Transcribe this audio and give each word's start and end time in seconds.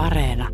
Areena. 0.00 0.48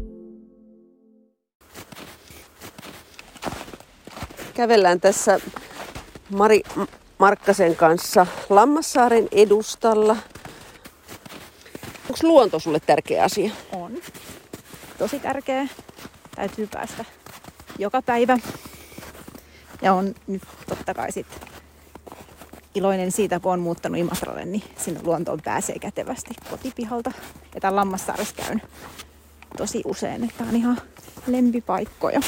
Kävellään 4.54 5.00
tässä 5.00 5.40
Mari 6.30 6.62
Markkasen 7.18 7.76
kanssa 7.76 8.26
Lammassaaren 8.48 9.28
edustalla. 9.32 10.16
Onko 12.02 12.18
luonto 12.22 12.58
sulle 12.58 12.80
tärkeä 12.80 13.24
asia? 13.24 13.50
On. 13.72 13.92
Tosi 14.98 15.18
tärkeä. 15.18 15.68
Täytyy 16.36 16.66
päästä 16.72 17.04
joka 17.78 18.02
päivä. 18.02 18.38
Ja 19.82 19.92
on 19.92 20.14
nyt 20.26 20.42
totta 20.68 20.94
kai 20.94 21.12
sit 21.12 21.26
iloinen 22.74 23.12
siitä, 23.12 23.40
kun 23.40 23.52
on 23.52 23.60
muuttanut 23.60 23.98
Imatralle, 23.98 24.44
niin 24.44 24.62
sinne 24.78 25.00
luontoon 25.02 25.40
pääsee 25.44 25.78
kätevästi 25.78 26.34
kotipihalta. 26.50 27.12
Ja 27.54 27.60
tämän 27.60 27.76
Lammassaaressa 27.76 28.34
käyn 28.34 28.62
tosi 29.56 29.82
usein, 29.84 30.24
että 30.24 30.44
on 30.44 30.56
ihan 30.56 30.80
lempipaikkoja. 31.26 32.20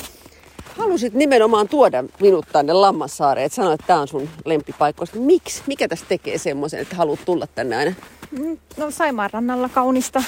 Halusit 0.79 1.15
nimenomaan 1.15 1.69
tuoda 1.69 2.05
minut 2.21 2.47
tänne 2.53 2.73
Lammassaareen, 2.73 3.47
että 3.47 3.57
sanoit, 3.57 3.81
että 3.81 3.87
tämä 3.87 4.01
on 4.01 4.09
sun 4.09 4.29
lempipaikka. 4.45 5.07
Miksi? 5.15 5.63
Mikä 5.67 5.89
tästä 5.89 6.07
tekee 6.09 6.39
semmoisen, 6.39 6.81
että 6.81 6.97
haluat 6.97 7.25
tulla 7.25 7.47
tänne 7.47 7.77
aina? 7.77 7.93
Mm, 8.31 8.59
no 8.77 8.91
Saimaan 8.91 9.31
rannalla 9.33 9.69
kaunista. 9.69 10.23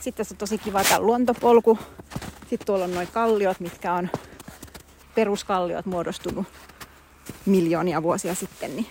Sitten 0.00 0.14
tässä 0.14 0.34
on 0.34 0.38
tosi 0.38 0.58
kiva 0.58 0.84
tämä 0.84 1.00
luontopolku. 1.00 1.78
Sitten 2.40 2.66
tuolla 2.66 2.84
on 2.84 2.94
noin 2.94 3.08
kalliot, 3.12 3.60
mitkä 3.60 3.92
on 3.92 4.08
peruskalliot 5.14 5.86
muodostunut 5.86 6.46
miljoonia 7.46 8.02
vuosia 8.02 8.34
sitten. 8.34 8.76
Niin 8.76 8.86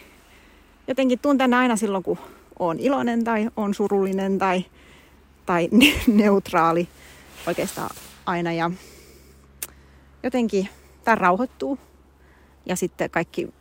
jotenkin 0.88 1.20
tunnen 1.20 1.54
aina 1.54 1.76
silloin, 1.76 2.04
kun 2.04 2.18
on 2.60 2.80
iloinen 2.80 3.24
tai 3.24 3.50
on 3.58 3.74
surullinen 3.74 4.38
tai, 4.38 4.66
tai 5.46 5.70
neutraali 6.08 6.88
oikeastaan 7.48 7.90
aina. 8.26 8.54
Ja 8.54 8.72
jotenkin 10.24 10.70
tämä 11.04 11.16
rauhoittuu 11.16 11.80
ja 12.66 12.76
sitten 12.76 13.10
kaikki 13.10 13.54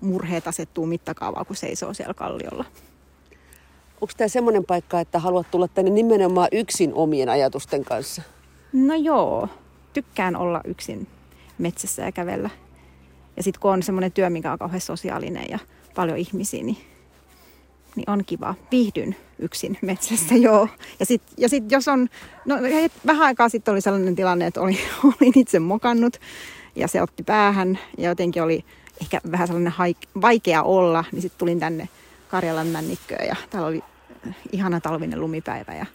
murheet 0.00 0.46
asettuu 0.46 0.86
mittakaavaa, 0.86 1.44
kun 1.44 1.56
seisoo 1.56 1.94
siellä 1.94 2.14
kalliolla. 2.14 2.64
Onko 4.00 4.12
tämä 4.16 4.28
semmoinen 4.28 4.64
paikka, 4.64 5.00
että 5.00 5.18
haluat 5.18 5.50
tulla 5.50 5.68
tänne 5.68 5.90
nimenomaan 5.90 6.48
yksin 6.52 6.94
omien 6.94 7.28
ajatusten 7.28 7.84
kanssa? 7.84 8.22
No 8.72 8.94
joo, 8.94 9.48
tykkään 9.92 10.36
olla 10.36 10.60
yksin 10.64 11.06
metsässä 11.58 12.02
ja 12.02 12.12
kävellä. 12.12 12.50
Ja 13.36 13.42
sitten 13.42 13.60
kun 13.60 13.70
on 13.70 13.82
semmoinen 13.82 14.12
työ, 14.12 14.30
mikä 14.30 14.52
on 14.52 14.58
kauhean 14.58 14.80
sosiaalinen 14.80 15.46
ja 15.50 15.58
paljon 15.94 16.18
ihmisiä, 16.18 16.64
niin, 16.64 16.76
niin 17.96 18.10
on 18.10 18.24
kiva. 18.26 18.54
Viihdyn 18.70 19.16
yksin 19.38 19.78
metsässä, 19.82 20.34
joo. 20.34 20.68
Ja 21.00 21.06
sitten 21.06 21.34
ja 21.38 21.48
sit 21.48 21.72
jos 21.72 21.88
on, 21.88 22.08
no 22.44 22.56
vähän 23.06 23.26
aikaa 23.26 23.48
sitten 23.48 23.72
oli 23.72 23.80
sellainen 23.80 24.16
tilanne, 24.16 24.46
että 24.46 24.60
oli, 24.60 24.78
olin 25.04 25.32
itse 25.38 25.58
mokannut 25.58 26.20
ja 26.76 26.88
se 26.88 27.02
otti 27.02 27.22
päähän 27.22 27.78
ja 27.98 28.08
jotenkin 28.08 28.42
oli 28.42 28.64
ehkä 29.00 29.20
vähän 29.30 29.46
sellainen 29.46 29.72
haik- 29.72 30.20
vaikea 30.22 30.62
olla, 30.62 31.04
niin 31.12 31.22
sitten 31.22 31.38
tulin 31.38 31.60
tänne 31.60 31.88
Karjalan 32.28 32.66
männikköön 32.66 33.26
ja 33.26 33.36
täällä 33.50 33.68
oli 33.68 33.82
ihana 34.52 34.80
talvinen 34.80 35.20
lumipäivä 35.20 35.74
ja 35.74 35.86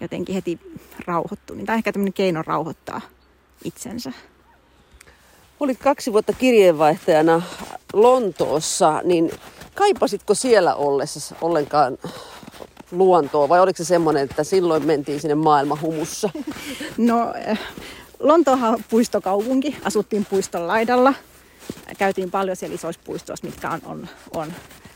jotenkin 0.00 0.34
heti 0.34 0.60
rauhoittui. 1.06 1.56
Niin 1.56 1.66
tämä 1.66 1.74
on 1.74 1.78
ehkä 1.78 1.92
tämmöinen 1.92 2.12
keino 2.12 2.42
rauhoittaa 2.42 3.00
itsensä. 3.64 4.12
Olit 5.60 5.78
kaksi 5.78 6.12
vuotta 6.12 6.32
kirjeenvaihtajana 6.32 7.42
Lontoossa, 7.92 9.00
niin 9.04 9.30
kaipasitko 9.78 10.34
siellä 10.34 10.74
ollessa 10.74 11.34
ollenkaan 11.40 11.98
luontoa 12.92 13.48
vai 13.48 13.60
oliko 13.60 13.76
se 13.76 13.84
semmoinen, 13.84 14.24
että 14.24 14.44
silloin 14.44 14.86
mentiin 14.86 15.20
sinne 15.20 15.34
maailmahumussa? 15.34 16.30
No 16.96 17.34
Lontoohan 18.20 18.74
on 18.74 18.84
puistokaupunki, 18.90 19.76
asuttiin 19.84 20.26
puiston 20.30 20.68
laidalla. 20.68 21.14
Käytiin 21.98 22.30
paljon 22.30 22.56
siellä 22.56 22.74
isoissa 22.74 23.02
puistoissa, 23.04 23.46
mitkä 23.46 23.70
on, 23.70 23.80
on, 23.86 24.08
on 24.34 24.52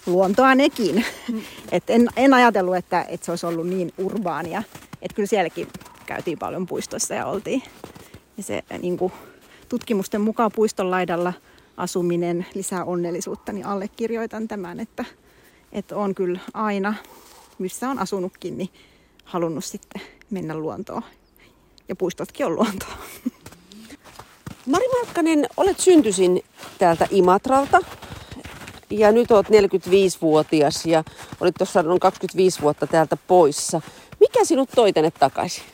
luontoa 0.07 0.55
nekin. 0.55 1.05
Mm. 1.29 1.43
Et 1.73 1.91
en, 1.91 2.09
en 2.17 2.35
ajatellut, 2.35 2.77
että, 2.77 3.05
että 3.09 3.27
se 3.27 3.33
olisi 3.33 3.47
ollut 3.47 3.69
niin 3.69 3.93
urbaania. 3.99 4.63
Että 5.03 5.15
kyllä 5.15 5.27
sielläkin 5.27 5.69
käytiin 6.07 6.39
paljon 6.39 6.67
puistoissa 6.67 7.15
ja 7.15 7.27
oltiin. 7.27 7.63
Ja 8.37 8.43
se 8.43 8.63
niin 8.83 8.99
kuin, 8.99 9.13
tutkimusten 9.69 10.21
mukaan 10.21 10.51
puiston 10.55 10.91
laidalla 10.91 11.33
asuminen 11.77 12.47
lisää 12.55 12.85
onnellisuutta, 12.85 13.53
niin 13.53 13.67
allekirjoitan 13.67 14.49
tämän, 14.49 14.81
että, 14.81 15.05
että 15.73 15.97
on 15.97 16.15
kyllä 16.15 16.41
aina, 16.55 16.95
missä 17.59 17.91
on 17.91 17.99
asunutkin, 17.99 18.59
niin 18.59 18.69
halunnut 19.25 19.65
sitten 19.65 20.03
mennä 20.31 20.57
luontoon. 20.57 21.03
Ja 21.89 21.97
puistotkin 21.97 22.47
on 22.47 22.55
luontoa. 22.55 22.97
Mari 24.67 24.85
Markkanen, 24.99 25.47
olet 25.57 25.81
syntyisin 25.81 26.43
täältä 26.79 27.07
Imatralta 27.11 27.81
ja 28.91 29.13
nyt 29.13 29.31
olet 29.31 29.47
45-vuotias 29.47 30.87
ja 30.87 31.05
olit 31.41 31.55
tuossa 31.59 31.83
noin 31.83 32.01
25 32.01 32.61
vuotta 32.61 32.87
täältä 32.87 33.17
poissa. 33.17 33.81
Mikä 34.21 34.45
sinut 34.45 34.71
toi 34.75 34.93
tänne 34.93 35.11
takaisin? 35.11 35.65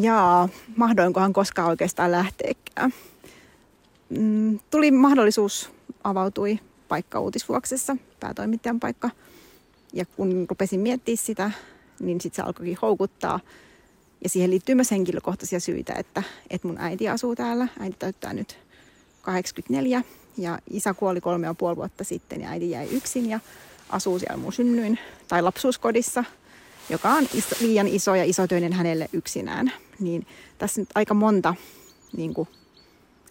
Jaa, 0.00 0.48
mahdoinkohan 0.76 1.32
koskaan 1.32 1.68
oikeastaan 1.68 2.12
lähteekään. 2.12 2.94
Mm, 4.10 4.58
tuli 4.70 4.90
mahdollisuus, 4.90 5.70
avautui 6.04 6.58
paikka 6.88 7.20
uutisvuoksessa, 7.20 7.96
päätoimittajan 8.20 8.80
paikka. 8.80 9.10
Ja 9.92 10.04
kun 10.06 10.46
rupesin 10.48 10.80
miettimään 10.80 11.16
sitä, 11.16 11.50
niin 12.00 12.20
sitten 12.20 12.36
se 12.36 12.42
alkoikin 12.42 12.78
houkuttaa. 12.82 13.40
Ja 14.24 14.28
siihen 14.28 14.50
liittyy 14.50 14.74
myös 14.74 14.90
henkilökohtaisia 14.90 15.60
syitä, 15.60 15.92
että, 15.92 16.22
että 16.50 16.68
mun 16.68 16.78
äiti 16.80 17.08
asuu 17.08 17.36
täällä. 17.36 17.68
Äiti 17.80 17.96
täyttää 17.98 18.32
nyt 18.32 18.58
84 19.22 20.02
ja 20.36 20.58
isä 20.70 20.94
kuoli 20.94 21.20
kolme 21.20 21.46
ja 21.46 21.54
puoli 21.54 21.76
vuotta 21.76 22.04
sitten 22.04 22.40
ja 22.40 22.48
äiti 22.50 22.70
jäi 22.70 22.88
yksin 22.90 23.30
ja 23.30 23.40
asuu 23.90 24.18
siellä 24.18 24.36
mun 24.36 24.52
synnyin 24.52 24.98
tai 25.28 25.42
lapsuuskodissa, 25.42 26.24
joka 26.90 27.10
on 27.10 27.26
iso, 27.34 27.56
liian 27.60 27.88
iso 27.88 28.14
ja 28.14 28.24
isotöinen 28.24 28.72
hänelle 28.72 29.08
yksinään. 29.12 29.72
Niin 30.00 30.26
tässä 30.58 30.80
nyt 30.80 30.88
aika 30.94 31.14
monta 31.14 31.54
niin 32.16 32.34
kuin, 32.34 32.48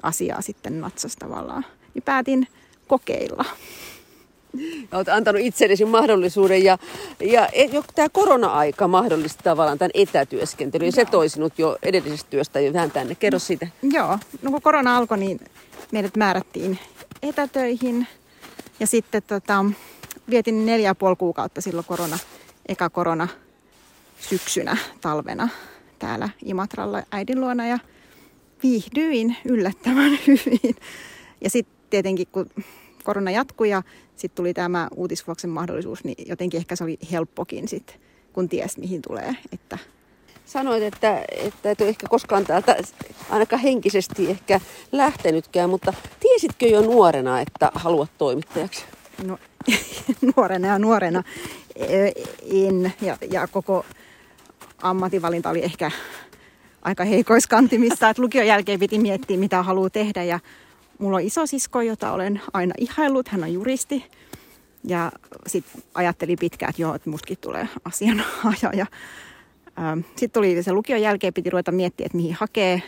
asiaa 0.03 0.41
sitten 0.41 0.81
natsas 0.81 1.15
tavallaan. 1.15 1.65
Niin 1.93 2.03
päätin 2.03 2.47
kokeilla. 2.87 3.45
Olet 4.91 5.09
antanut 5.09 5.41
itsellesi 5.41 5.85
mahdollisuuden 5.85 6.63
ja, 6.63 6.77
ja 7.19 7.47
e, 7.47 7.67
tämä 7.95 8.09
korona-aika 8.09 8.87
mahdollisti 8.87 9.43
tavallaan 9.43 9.77
tämän 9.77 9.91
etätyöskentelyn 9.93 10.85
ja 10.85 10.91
se 10.91 11.05
toi 11.05 11.29
sinut 11.29 11.59
jo 11.59 11.77
edellisestä 11.83 12.29
työstä 12.29 12.59
jo 12.59 12.73
vähän 12.73 12.91
tänne. 12.91 13.15
Kerro 13.15 13.39
siitä. 13.39 13.67
Joo, 13.81 14.19
no 14.41 14.51
kun 14.51 14.61
korona 14.61 14.97
alkoi, 14.97 15.17
niin 15.17 15.39
meidät 15.91 16.15
määrättiin 16.15 16.79
etätöihin 17.23 18.07
ja 18.79 18.87
sitten 18.87 19.23
tota, 19.23 19.65
vietin 20.29 20.65
neljä 20.65 20.89
ja 20.89 20.95
puoli 20.95 21.15
kuukautta 21.15 21.61
silloin 21.61 21.85
korona, 21.85 22.19
eka 22.67 22.89
korona 22.89 23.27
syksynä, 24.19 24.77
talvena 25.01 25.49
täällä 25.99 26.29
Imatralla 26.45 27.03
äidin 27.11 27.41
luona 27.41 27.67
ja 27.67 27.79
viihdyin 28.63 29.35
yllättävän 29.45 30.19
hyvin. 30.27 30.75
Ja 31.41 31.49
sitten 31.49 31.75
tietenkin 31.89 32.27
kun 32.31 32.49
korona 33.03 33.31
jatkui 33.31 33.69
ja 33.69 33.83
sitten 34.15 34.35
tuli 34.35 34.53
tämä 34.53 34.87
uutisvuoksen 34.95 35.49
mahdollisuus, 35.49 36.03
niin 36.03 36.27
jotenkin 36.29 36.57
ehkä 36.57 36.75
se 36.75 36.83
oli 36.83 36.97
helppokin 37.11 37.67
sitten, 37.67 37.95
kun 38.33 38.49
ties 38.49 38.77
mihin 38.77 39.01
tulee. 39.01 39.35
Että 39.51 39.77
Sanoit, 40.49 40.83
että, 40.83 41.25
että 41.29 41.71
et 41.71 41.81
ole 41.81 41.89
ehkä 41.89 42.07
koskaan 42.07 42.45
täältä 42.45 42.75
ainakaan 43.29 43.61
henkisesti 43.61 44.29
ehkä 44.29 44.61
lähtenytkään, 44.91 45.69
mutta 45.69 45.93
tiesitkö 46.19 46.67
jo 46.67 46.81
nuorena, 46.81 47.41
että 47.41 47.71
haluat 47.73 48.09
toimittajaksi? 48.17 48.83
No 49.23 49.37
nuorena 50.35 50.67
ja 50.67 50.79
nuorena 50.79 51.23
en. 52.51 52.93
Ja, 53.01 53.17
ja 53.31 53.47
koko 53.47 53.85
ammatinvalinta 54.81 55.49
oli 55.49 55.63
ehkä 55.63 55.91
aika 56.81 57.03
heikoiskantimissa, 57.03 58.09
että 58.09 58.21
lukion 58.21 58.47
jälkeen 58.47 58.79
piti 58.79 58.99
miettiä, 58.99 59.37
mitä 59.37 59.63
haluaa 59.63 59.89
tehdä. 59.89 60.23
Ja 60.23 60.39
mulla 60.99 61.17
on 61.17 61.23
iso 61.23 61.45
sisko, 61.45 61.81
jota 61.81 62.11
olen 62.11 62.41
aina 62.53 62.73
ihaillut. 62.77 63.27
Hän 63.27 63.43
on 63.43 63.53
juristi. 63.53 64.05
Ja 64.83 65.11
sitten 65.47 65.83
ajattelin 65.93 66.37
pitkään, 66.39 66.69
että 66.69 66.81
joo, 66.81 66.95
että 66.95 67.09
mustakin 67.09 67.37
tulee 67.41 67.67
asianajaja. 67.85 68.85
Ähm, 69.79 69.99
sitten 70.15 70.31
tuli 70.31 70.63
se 70.63 70.73
lukion 70.73 71.01
jälkeen, 71.01 71.33
piti 71.33 71.49
ruveta 71.49 71.71
miettiä, 71.71 72.05
että 72.05 72.17
mihin 72.17 72.33
hakee. 72.39 72.81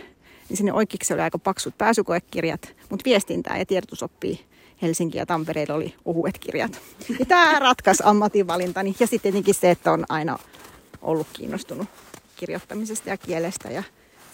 Niin 0.49 0.57
sinne 0.57 0.73
oikeiksi 0.73 1.13
oli 1.13 1.21
aika 1.21 1.39
paksut 1.39 1.77
pääsykoekirjat, 1.77 2.75
mutta 2.89 3.05
viestintää 3.05 3.57
ja 3.57 3.65
tiedotusoppia 3.65 4.37
Helsinki 4.81 5.17
ja 5.17 5.25
Tampereella 5.25 5.75
oli 5.75 5.95
ohuet 6.05 6.39
kirjat. 6.39 6.81
Ja 7.19 7.25
tämä 7.25 7.59
ratkaisi 7.59 8.03
ammatinvalintani. 8.05 8.95
Ja 8.99 9.07
sitten 9.07 9.31
tietenkin 9.31 9.55
se, 9.55 9.71
että 9.71 9.91
on 9.91 10.05
aina 10.09 10.39
ollut 11.01 11.27
kiinnostunut 11.33 11.87
kirjoittamisesta 12.41 13.09
ja 13.09 13.17
kielestä 13.17 13.69
ja 13.69 13.83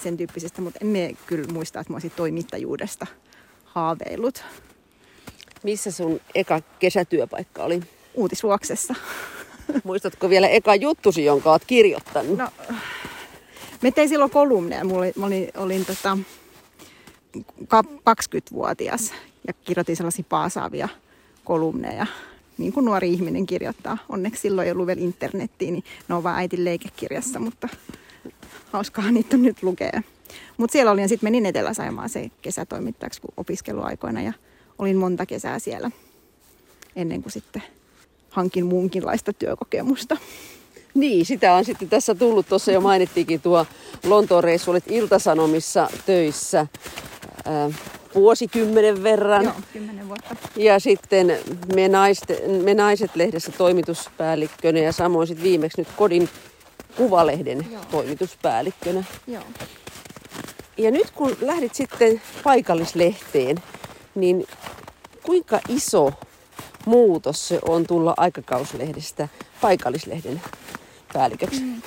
sen 0.04 0.18
tyyppisestä, 0.18 0.62
mutta 0.62 0.80
emme 0.81 1.13
kyllä 1.25 1.48
muista, 1.54 1.80
että 1.80 1.94
mä 1.94 1.95
olisin 1.95 2.12
toimittajuudesta 2.15 3.07
haaveillut. 3.65 4.44
Missä 5.63 5.92
sun 5.92 6.19
eka 6.36 6.62
kesätyöpaikka 6.80 7.63
oli? 7.63 7.81
Uutisvuoksessa. 8.13 8.95
Muistatko 9.83 10.30
vielä 10.30 10.48
eka 10.48 10.75
juttusi, 10.75 11.25
jonka 11.25 11.51
olet 11.51 11.65
kirjoittanut? 11.65 12.38
No, 12.38 12.50
Me 13.81 13.92
tein 13.92 14.10
silloin 14.10 14.31
kolumneja. 14.31 14.86
Mulla 14.86 15.00
oli, 15.00 15.13
mä 15.15 15.25
olin, 15.25 15.50
olin 15.57 15.86
tota, 15.86 16.18
20-vuotias 17.63 19.13
ja 19.48 19.53
kirjoitin 19.53 19.95
sellaisia 19.95 20.25
paasaavia 20.30 20.89
kolumneja, 21.44 22.06
niin 22.57 22.74
kuin 22.74 22.86
nuori 22.86 23.13
ihminen 23.13 23.45
kirjoittaa. 23.45 23.98
Onneksi 24.09 24.42
silloin 24.42 24.65
ei 24.65 24.71
ollut 24.71 24.88
vielä 24.88 25.01
internettiin, 25.01 25.74
niin 25.74 25.83
ne 26.07 26.15
on 26.15 26.24
vaan 26.24 26.38
äitin 26.38 26.65
leikekirjassa, 26.65 27.39
mutta 27.39 27.69
hauskahan 28.71 29.13
niitä 29.13 29.38
nyt 29.38 29.63
lukee. 29.63 30.01
Mutta 30.57 30.71
siellä 30.71 30.92
olin 30.92 31.01
ja 31.01 31.07
sitten 31.07 31.27
menin 31.27 31.45
Etelä-Saimaan 31.45 32.09
se 32.09 32.31
kesätoimittajaksi 32.42 33.21
opiskeluaikoina 33.38 34.21
ja 34.21 34.33
olin 34.77 34.98
monta 34.98 35.25
kesää 35.25 35.59
siellä 35.59 35.92
ennen 36.95 37.21
kuin 37.21 37.33
sitten 37.33 37.63
hankin 38.30 38.65
muunkinlaista 38.65 39.33
työkokemusta. 39.33 40.18
Niin, 40.94 41.25
sitä 41.25 41.53
on 41.53 41.65
sitten 41.65 41.89
tässä 41.89 42.15
tullut. 42.15 42.48
Tuossa 42.48 42.71
jo 42.71 42.81
mainittiinkin 42.81 43.42
tuo 43.42 43.65
Lontoon 44.03 44.44
reissu, 44.44 44.71
olet 44.71 44.92
Iltasanomissa 44.92 45.89
töissä 46.06 46.68
vuosikymmenen 48.18 49.04
verran. 49.04 49.44
Joo, 49.44 49.54
kymmenen 49.74 50.08
vuotta. 50.08 50.36
Ja 50.56 50.80
sitten 50.80 51.38
me, 51.75 51.88
naiste, 51.88 52.42
me 52.64 52.74
naiset-lehdessä 52.74 53.52
toimituspäällikkönä 53.52 54.80
ja 54.80 54.92
samoin 54.92 55.28
sitten 55.28 55.44
viimeksi 55.44 55.81
nyt 55.81 55.88
Kodin 55.96 56.30
kuvalehden 56.96 57.68
Joo. 57.72 57.81
toimituspäällikkönä. 57.92 59.04
Joo. 59.28 59.44
Ja 60.78 60.92
nyt 60.92 61.12
kun 61.12 61.38
lähdit 61.42 61.75
sitten 61.75 62.22
paikallislehteen, 62.44 63.58
niin 64.16 64.48
kuinka 65.24 65.60
iso 65.70 66.13
muutos 66.86 67.48
se 67.48 67.60
on 67.68 67.88
tulla 67.88 68.13
aikakauslehdestä 68.18 69.28
paikallislehden 69.62 70.42
päälliköksi? 71.13 71.62
Mm. 71.62 71.81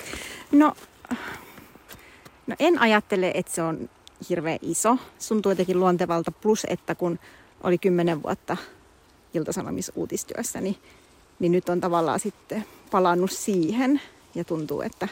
No, 0.52 0.74
no 2.46 2.56
en 2.58 2.78
ajattele, 2.78 3.30
että 3.34 3.52
se 3.52 3.62
on 3.62 3.90
hirveän 4.28 4.58
iso. 4.62 4.96
Sun 5.18 5.42
jotenkin 5.44 5.80
luontevalta. 5.80 6.32
Plus, 6.32 6.66
että 6.68 6.94
kun 6.94 7.18
oli 7.62 7.78
kymmenen 7.78 8.22
vuotta 8.22 8.56
Iltasanomissa 9.34 9.92
uutistyössä, 9.96 10.60
niin, 10.60 10.76
niin 11.38 11.52
nyt 11.52 11.68
on 11.68 11.80
tavallaan 11.80 12.20
sitten 12.20 12.64
palannut 12.90 13.30
siihen. 13.30 14.00
Ja 14.34 14.44
tuntuu, 14.44 14.82
että, 14.82 15.08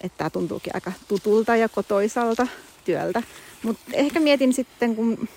että 0.00 0.18
tämä 0.18 0.30
tuntuukin 0.30 0.74
aika 0.76 0.92
tutulta 1.08 1.56
ja 1.56 1.68
kotoisalta 1.68 2.46
työltä. 2.84 3.22
Mutta 3.62 3.82
ehkä 3.92 4.20
mietin 4.20 4.52
sitten, 4.52 4.96
kun, 4.96 5.28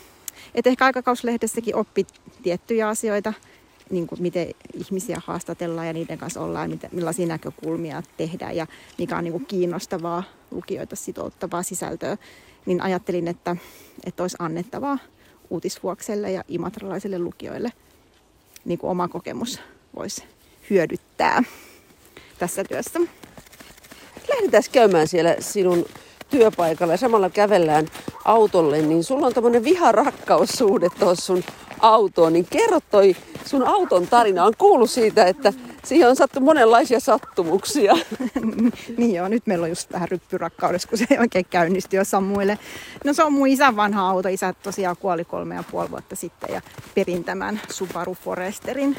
että 0.56 0.69
ehkä 0.69 0.85
aikakauslehdessäkin 0.85 1.75
oppi 1.75 2.07
tiettyjä 2.44 2.89
asioita, 2.89 3.33
niin 3.89 4.07
kuin 4.07 4.21
miten 4.21 4.47
ihmisiä 4.73 5.21
haastatellaan 5.25 5.88
ja 5.88 5.94
niiden 5.94 6.18
kanssa 6.18 6.41
ollaan, 6.41 6.69
mitä, 6.69 6.89
millaisia 6.91 7.27
näkökulmia 7.27 8.03
tehdään 8.18 8.56
ja 8.56 8.68
mikä 8.97 9.18
on 9.18 9.23
niin 9.23 9.31
kuin 9.31 9.45
kiinnostavaa 9.45 10.23
lukijoita 10.51 10.95
sitouttavaa 10.95 11.63
sisältöä, 11.63 12.18
niin 12.65 12.81
ajattelin, 12.81 13.27
että, 13.27 13.56
että 14.06 14.23
olisi 14.23 14.35
annettavaa 14.39 14.97
uutisvuokselle 15.50 16.31
ja 16.31 16.44
imatralaisille 16.47 17.19
lukijoille 17.19 17.71
niin 18.65 18.79
kuin 18.79 18.91
oma 18.91 19.07
kokemus 19.07 19.59
voisi 19.95 20.23
hyödyttää 20.69 21.44
tässä 22.39 22.63
työssä. 22.63 23.00
Lähdetään 24.29 24.63
käymään 24.71 25.07
siellä 25.07 25.35
sinun 25.39 25.85
työpaikalla 26.29 26.94
ja 26.94 26.97
samalla 26.97 27.29
kävellään 27.29 27.88
autolle, 28.25 28.81
niin 28.81 29.03
sulla 29.03 29.27
on 29.27 29.33
tämmöinen 29.33 29.63
viharakkaussuhde 29.63 30.89
tuossa 31.00 31.25
sun 31.25 31.44
autoon, 31.79 32.33
niin 32.33 32.47
kerro 32.50 32.79
toi 32.91 33.15
sun 33.45 33.63
auton 33.68 34.07
tarina. 34.07 34.45
On 34.45 34.53
kuullut 34.57 34.89
siitä, 34.89 35.25
että 35.25 35.53
siihen 35.85 36.09
on 36.09 36.15
sattu 36.15 36.39
monenlaisia 36.39 36.99
sattumuksia. 36.99 37.93
niin 38.97 39.15
joo, 39.15 39.27
nyt 39.27 39.47
meillä 39.47 39.63
on 39.63 39.69
just 39.69 39.91
vähän 39.91 40.09
ryppyrakkaudessa, 40.09 40.87
kun 40.87 40.97
se 40.97 41.05
ei 41.09 41.17
oikein 41.17 41.45
käynnisty 41.49 41.95
jo 41.95 42.05
Samuille. 42.05 42.59
No 43.05 43.13
se 43.13 43.23
on 43.23 43.33
mun 43.33 43.47
isän 43.47 43.75
vanha 43.75 44.09
auto. 44.09 44.29
Isä 44.29 44.53
tosiaan 44.53 44.97
kuoli 44.97 45.25
kolme 45.25 45.55
ja 45.55 45.63
puoli 45.71 45.91
vuotta 45.91 46.15
sitten 46.15 46.53
ja 46.53 46.61
perin 46.95 47.23
tämän 47.23 47.61
Subaru 47.69 48.13
Foresterin. 48.13 48.97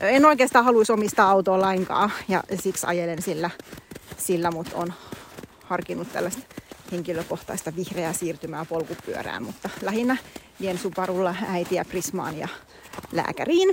En 0.00 0.24
oikeastaan 0.24 0.64
haluaisi 0.64 0.92
omistaa 0.92 1.30
autoa 1.30 1.60
lainkaan 1.60 2.12
ja 2.28 2.42
siksi 2.60 2.86
ajelen 2.86 3.22
sillä, 3.22 3.50
sillä 4.16 4.50
mutta 4.50 4.76
on 4.76 4.92
harkinnut 5.64 6.12
tällaista 6.12 6.42
henkilökohtaista 6.92 7.76
vihreää 7.76 8.12
siirtymää 8.12 8.64
polkupyörään, 8.64 9.42
mutta 9.42 9.70
lähinnä 9.82 10.16
vien 10.60 10.78
Subarulla 10.78 11.34
äitiä 11.48 11.84
Prismaan 11.84 12.38
ja 12.38 12.48
lääkäriin. 13.12 13.72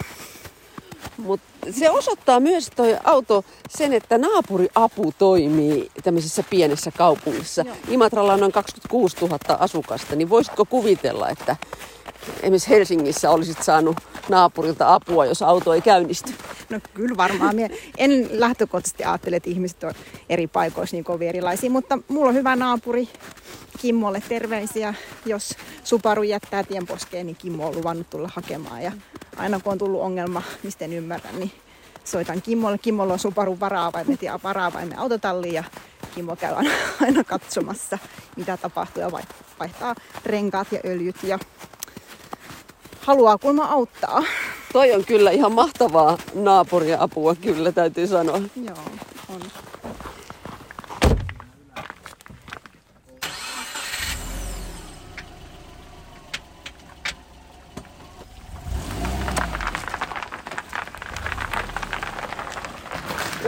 Mutta 1.17 1.45
se 1.71 1.89
osoittaa 1.89 2.39
myös 2.39 2.69
toi 2.75 2.97
auto 3.03 3.45
sen, 3.69 3.93
että 3.93 4.17
naapuriapu 4.17 5.13
toimii 5.17 5.91
tämmöisessä 6.03 6.43
pienessä 6.49 6.91
kaupungissa. 6.97 7.63
Joo. 7.65 7.75
Imatralla 7.89 8.33
on 8.33 8.39
noin 8.39 8.51
26 8.51 9.17
000 9.21 9.37
asukasta, 9.59 10.15
niin 10.15 10.29
voisitko 10.29 10.65
kuvitella, 10.65 11.29
että 11.29 11.55
esimerkiksi 12.41 12.69
Helsingissä 12.69 13.31
olisit 13.31 13.63
saanut 13.63 13.97
naapurilta 14.31 14.93
apua, 14.93 15.25
jos 15.25 15.41
auto 15.41 15.73
ei 15.73 15.81
käynnisty? 15.81 16.33
No 16.69 16.79
kyllä 16.93 17.17
varmaan. 17.17 17.55
Mie 17.55 17.69
en 17.97 18.29
lähtökohtaisesti 18.31 19.03
ajattele, 19.03 19.35
että 19.35 19.49
ihmiset 19.49 19.83
on 19.83 19.93
eri 20.29 20.47
paikoissa 20.47 20.95
niin 20.95 21.03
kovin 21.03 21.29
erilaisia, 21.29 21.69
mutta 21.69 21.99
mulla 22.07 22.29
on 22.29 22.35
hyvä 22.35 22.55
naapuri. 22.55 23.09
Kimmolle 23.81 24.23
terveisiä. 24.29 24.93
Jos 25.25 25.55
Subaru 25.83 26.23
jättää 26.23 26.63
tien 26.63 26.87
poskeen, 26.87 27.25
niin 27.25 27.35
Kimmo 27.35 27.67
on 27.67 27.75
luvannut 27.75 28.09
tulla 28.09 28.29
hakemaan. 28.35 28.83
Ja 28.83 28.91
aina 29.37 29.59
kun 29.59 29.71
on 29.71 29.77
tullut 29.77 30.01
ongelma, 30.01 30.41
mistä 30.63 30.85
en 30.85 30.93
ymmärrä, 30.93 31.31
niin 31.31 31.51
soitan 32.03 32.41
Kimmolle. 32.41 32.77
Kimmolla 32.77 33.13
on 33.13 33.19
Subaru 33.19 33.59
varaavaimet 33.59 34.21
ja 34.21 34.39
varaavaimen 34.43 34.99
autotalli 34.99 35.53
ja 35.53 35.63
Kimmo 36.15 36.35
käy 36.35 36.53
aina, 36.55 36.71
aina 37.05 37.23
katsomassa, 37.23 37.97
mitä 38.37 38.57
tapahtuu 38.57 39.01
ja 39.01 39.11
vaihtaa 39.59 39.95
renkaat 40.25 40.71
ja 40.71 40.79
öljyt 40.85 41.23
ja 41.23 41.39
haluaa 43.01 43.37
kulma 43.37 43.65
auttaa. 43.65 44.23
Toi 44.73 44.93
on 44.93 45.05
kyllä 45.05 45.31
ihan 45.31 45.51
mahtavaa 45.51 46.17
naapuria 46.33 46.97
apua, 46.99 47.35
kyllä 47.35 47.71
täytyy 47.71 48.07
sanoa. 48.07 48.41
Joo, 48.55 48.77
on. 49.29 49.41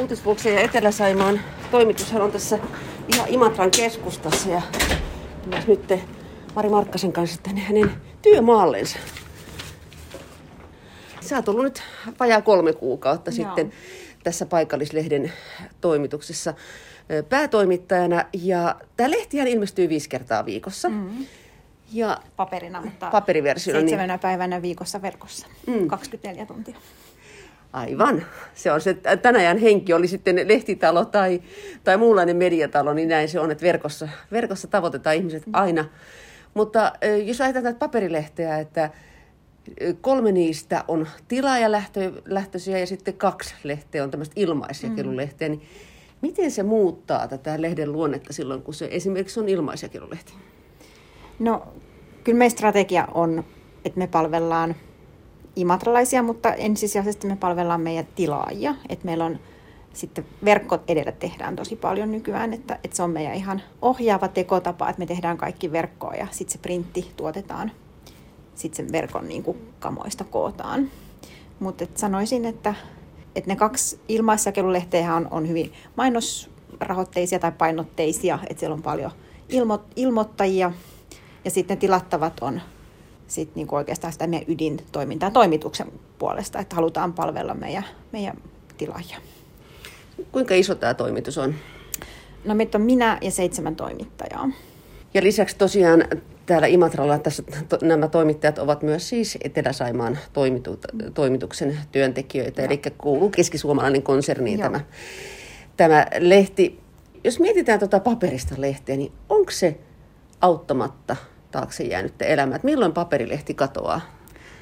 Uutisvuoksen 0.02 0.54
ja 0.54 0.62
Etelä-Saimaan 0.62 1.40
toimitushan 1.72 2.22
on 2.22 2.32
tässä 2.32 2.60
ihan 3.14 3.30
Imatran 3.30 3.72
keskustassa 3.72 4.50
ja 4.50 4.62
nyt 5.68 5.94
Mari 6.56 6.70
Markkasen 6.70 7.14
kanssa 7.14 7.40
tänne 7.44 7.62
hänen 7.62 7.92
työmaallensa. 8.22 9.00
Sä 11.24 11.36
oot 11.36 11.50
ollut 11.50 11.64
nyt 11.64 11.84
vajaa 12.20 12.42
kolme 12.42 12.74
kuukautta 12.74 13.32
Joo. 13.32 13.36
sitten 13.36 13.72
tässä 14.24 14.46
paikallislehden 14.46 15.32
toimituksessa 15.82 16.54
päätoimittajana. 17.30 18.26
Ja 18.34 18.76
tämä 18.98 19.12
lehtihän 19.12 19.48
ilmestyy 19.48 19.90
viisi 19.90 20.10
kertaa 20.10 20.46
viikossa. 20.46 20.90
Mm-hmm. 20.90 21.26
Ja 21.92 22.18
paperina, 22.36 22.82
mutta 22.82 23.10
paperiversiona. 23.12 23.80
Niin- 23.80 23.90
Seitsemänä 23.90 24.14
niin... 24.14 24.20
päivänä 24.20 24.62
viikossa 24.62 25.02
verkossa, 25.02 25.48
mm. 25.68 25.88
24 25.88 26.46
tuntia. 26.46 26.76
Aivan. 27.74 28.26
Se 28.56 28.72
on 28.72 28.82
se, 28.82 28.94
tänä 29.22 29.40
ajan 29.40 29.58
henki 29.58 29.94
oli 29.94 30.08
sitten 30.08 30.48
lehtitalo 30.48 31.06
tai, 31.06 31.42
tai 31.84 31.98
muunlainen 31.98 32.38
mediatalo, 32.38 32.94
niin 32.94 33.10
näin 33.10 33.30
se 33.30 33.40
on, 33.40 33.52
että 33.52 33.64
verkossa, 33.64 34.10
verkossa 34.32 34.68
tavoitetaan 34.68 35.16
ihmiset 35.16 35.44
aina. 35.54 35.86
Mutta 36.54 36.94
jos 37.26 37.42
ajatellaan 37.42 37.76
paperilehteä, 37.76 38.60
että 38.60 38.90
kolme 40.02 40.32
niistä 40.32 40.84
on 40.88 41.08
tilaajalähtöisiä 41.28 42.80
ja 42.80 42.88
sitten 42.88 43.14
kaksi 43.14 43.56
lehteä 43.64 44.04
on 44.04 44.12
tämmöistä 44.12 44.34
ilmaisjakelulehteä, 44.38 45.50
niin 45.50 45.62
miten 46.22 46.52
se 46.52 46.64
muuttaa 46.64 47.28
tätä 47.28 47.62
lehden 47.62 47.92
luonnetta 47.92 48.34
silloin, 48.34 48.62
kun 48.62 48.74
se 48.74 48.88
esimerkiksi 48.92 49.40
on 49.40 49.50
ilmaisjakelulehti? 49.50 50.34
No, 51.40 51.68
kyllä 52.24 52.38
meidän 52.38 52.52
strategia 52.52 53.08
on, 53.14 53.44
että 53.86 54.00
me 54.00 54.08
palvellaan 54.08 54.76
imatralaisia, 55.56 56.24
mutta 56.24 56.54
ensisijaisesti 56.54 57.28
me 57.28 57.36
palvellaan 57.36 57.82
meidän 57.82 58.08
tilaajia. 58.16 58.76
Että 58.90 59.06
meillä 59.06 59.26
on 59.26 59.40
sitten 59.94 60.26
verkko 60.46 60.80
edellä 60.88 61.12
tehdään 61.12 61.56
tosi 61.56 61.76
paljon 61.76 62.12
nykyään, 62.12 62.54
että, 62.54 62.80
että 62.84 62.98
se 62.98 63.04
on 63.04 63.10
meidän 63.10 63.36
ihan 63.36 63.62
ohjaava 63.82 64.28
tekotapa, 64.28 64.90
että 64.90 65.00
me 65.00 65.06
tehdään 65.06 65.38
kaikki 65.38 65.72
verkkoa 65.72 66.14
ja 66.14 66.28
sitten 66.32 66.54
se 66.54 66.60
printti 66.60 67.12
tuotetaan, 67.18 67.72
sitten 68.56 68.86
sen 68.86 68.92
verkon 68.92 69.28
niin 69.28 69.44
kuin 69.44 69.58
kamoista 69.80 70.24
kootaan. 70.24 70.90
Mutta 71.60 71.86
sanoisin, 71.96 72.46
että, 72.46 72.76
että 73.36 73.50
ne 73.50 73.56
kaksi 73.56 74.00
ilmaisjakelulehteä 74.08 75.16
on, 75.16 75.28
on 75.32 75.48
hyvin 75.48 75.74
mainosrahoitteisia 75.96 77.40
tai 77.40 77.52
painotteisia, 77.52 78.40
että 78.50 78.60
siellä 78.60 78.74
on 78.74 78.82
paljon 78.82 79.12
ilmo, 79.50 79.84
ilmoittajia 79.96 80.72
ja 81.46 81.52
sitten 81.52 81.78
tilattavat 81.78 82.34
on 82.42 82.62
sit 83.28 83.56
niinku 83.56 83.76
oikeastaan 83.76 84.14
sitä 84.14 84.28
meidän 84.28 84.54
ydintoimintaa 84.54 85.32
toimituksen 85.32 85.88
puolesta, 86.20 86.60
että 86.60 86.76
halutaan 86.76 87.14
palvella 87.14 87.54
meidän, 87.54 87.84
meidän 88.12 88.38
tilaajia. 88.78 89.18
Kuinka 90.32 90.56
iso 90.56 90.76
tämä 90.76 90.94
toimitus 90.94 91.38
on? 91.38 91.56
No 92.46 92.56
meitä 92.56 92.78
on 92.78 92.82
minä 92.82 93.18
ja 93.22 93.32
seitsemän 93.32 93.76
toimittajaa. 93.76 94.50
Ja 95.14 95.24
lisäksi 95.24 95.58
tosiaan 95.58 96.06
täällä 96.46 96.68
Imatralla 96.68 97.20
tässä 97.20 97.44
to, 97.70 97.78
nämä 97.82 98.08
toimittajat 98.08 98.58
ovat 98.58 98.84
myös 98.84 99.10
siis 99.10 99.38
Etelä-Saimaan 99.44 100.18
toimitu, 100.34 100.80
toimituksen 101.14 101.78
työntekijöitä, 101.92 102.62
Joo. 102.62 102.66
eli 102.68 102.82
kuuluu 102.98 103.30
keskisuomalainen 103.30 104.04
konserniin 104.04 104.60
tämä, 104.60 104.80
tämä 105.78 106.06
lehti. 106.20 106.80
Jos 107.24 107.40
mietitään 107.40 107.80
tuota 107.80 108.00
paperista 108.00 108.56
lehteä, 108.58 108.98
niin 108.98 109.12
onko 109.30 109.52
se 109.52 109.80
auttamatta 110.42 111.16
taakse 111.52 111.84
jäänyt 111.84 112.22
elämää? 112.22 112.60
Milloin 112.64 112.92
paperilehti 112.92 113.54
katoaa? 113.54 114.02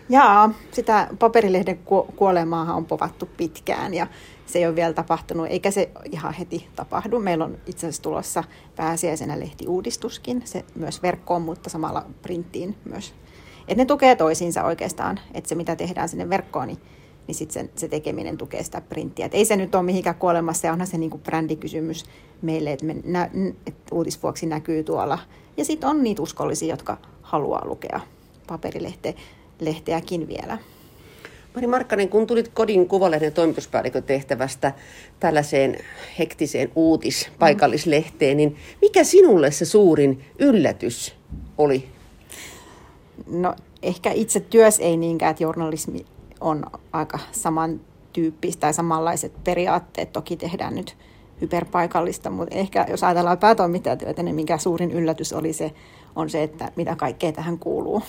Jaa, 0.10 0.54
sitä 0.72 1.08
paperilehden 1.20 1.80
kuolemaahan 2.16 2.76
on 2.76 2.86
povattu 2.86 3.30
pitkään 3.38 3.94
ja 3.94 4.08
se 4.52 4.60
ei 4.60 4.68
ole 4.68 4.76
vielä 4.76 4.94
tapahtunut, 4.94 5.48
eikä 5.50 5.72
se 5.72 5.90
ihan 6.12 6.34
heti 6.34 6.68
tapahdu. 6.76 7.20
Meillä 7.20 7.46
on 7.46 7.58
itse 7.68 7.88
asiassa 7.88 8.02
tulossa 8.02 8.44
pääsiäisenä 8.76 9.40
lehtiuudistuskin, 9.40 10.42
se 10.46 10.66
myös 10.76 11.02
verkkoon, 11.02 11.42
mutta 11.42 11.70
samalla 11.70 12.06
printtiin 12.22 12.76
myös. 12.86 13.14
Et 13.68 13.78
ne 13.78 13.86
tukee 13.86 14.16
toisiinsa 14.16 14.64
oikeastaan, 14.64 15.20
että 15.34 15.48
se 15.48 15.56
mitä 15.56 15.76
tehdään 15.76 16.10
sinne 16.10 16.30
verkkoon, 16.30 16.68
niin, 16.68 16.80
niin 17.28 17.36
sit 17.36 17.52
se, 17.52 17.70
se 17.76 17.88
tekeminen 17.88 18.38
tukee 18.38 18.64
sitä 18.64 18.82
printtiä. 18.82 19.26
Et 19.26 19.34
ei 19.34 19.46
se 19.46 19.56
nyt 19.56 19.76
ole 19.76 19.84
mihinkään 19.84 20.16
kuolemassa, 20.16 20.68
ja 20.68 20.74
onhan 20.74 20.88
se 20.88 20.98
niinku 20.98 21.18
brändikysymys 21.18 22.06
meille, 22.42 22.72
että 22.72 22.86
nä, 23.04 23.30
et 23.66 23.76
uutisvuoksi 23.92 24.46
näkyy 24.46 24.84
tuolla. 24.84 25.20
Ja 25.58 25.66
sitten 25.66 25.90
on 25.90 26.04
niitä 26.04 26.22
uskollisia, 26.22 26.74
jotka 26.74 26.98
haluaa 27.22 27.68
lukea 27.68 28.00
paperilehteäkin 28.48 30.28
vielä. 30.28 30.58
Mari 31.56 31.68
Markkanen, 31.68 32.10
kun 32.10 32.28
tulit 32.28 32.48
kodin 32.48 32.88
kuvalehden 32.88 33.34
toimituspäällikön 33.34 34.04
tehtävästä 34.04 34.74
tällaiseen 35.20 35.78
hektiseen 36.20 36.72
uutis 36.76 37.30
paikallislehteen, 37.40 38.38
niin 38.38 38.56
mikä 38.82 39.04
sinulle 39.04 39.52
se 39.52 39.66
suurin 39.66 40.24
yllätys 40.40 41.16
oli? 41.58 41.90
No 43.28 43.56
ehkä 43.84 44.12
itse 44.12 44.40
työs 44.40 44.80
ei 44.80 44.98
niinkään, 44.98 45.32
että 45.32 45.44
journalismi 45.44 46.06
on 46.42 46.66
aika 46.92 47.20
samantyyppistä 47.32 48.60
tai 48.60 48.74
samanlaiset 48.74 49.44
periaatteet. 49.44 50.14
Toki 50.14 50.38
tehdään 50.38 50.76
nyt 50.76 50.98
hyperpaikallista, 51.42 52.30
mutta 52.30 52.56
ehkä 52.56 52.86
jos 52.90 53.04
ajatellaan 53.04 53.38
päätoimittajatyötä, 53.38 54.24
niin 54.24 54.36
mikä 54.36 54.58
suurin 54.58 54.92
yllätys 54.92 55.34
oli 55.34 55.54
se, 55.54 55.72
on 56.16 56.30
se, 56.30 56.44
että 56.44 56.72
mitä 56.76 56.96
kaikkea 56.96 57.32
tähän 57.32 57.60
kuuluu. 57.60 58.02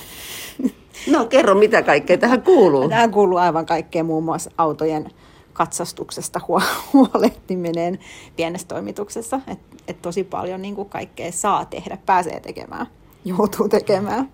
No 1.10 1.26
kerro, 1.26 1.54
mitä 1.54 1.82
kaikkea 1.82 2.18
tähän 2.18 2.42
kuuluu. 2.42 2.88
Tähän 2.88 3.10
kuuluu 3.10 3.38
aivan 3.38 3.66
kaikkea, 3.66 4.04
muun 4.04 4.24
muassa 4.24 4.50
autojen 4.58 5.10
katsastuksesta 5.52 6.40
huolehtiminen 6.92 7.98
pienessä 8.36 8.68
toimituksessa. 8.68 9.40
Että 9.46 9.76
et 9.88 10.02
tosi 10.02 10.24
paljon 10.24 10.62
niin 10.62 10.74
kuin 10.74 10.88
kaikkea 10.88 11.32
saa 11.32 11.64
tehdä, 11.64 11.98
pääsee 12.06 12.40
tekemään, 12.40 12.86
joutuu 13.24 13.68
tekemään. 13.68 14.28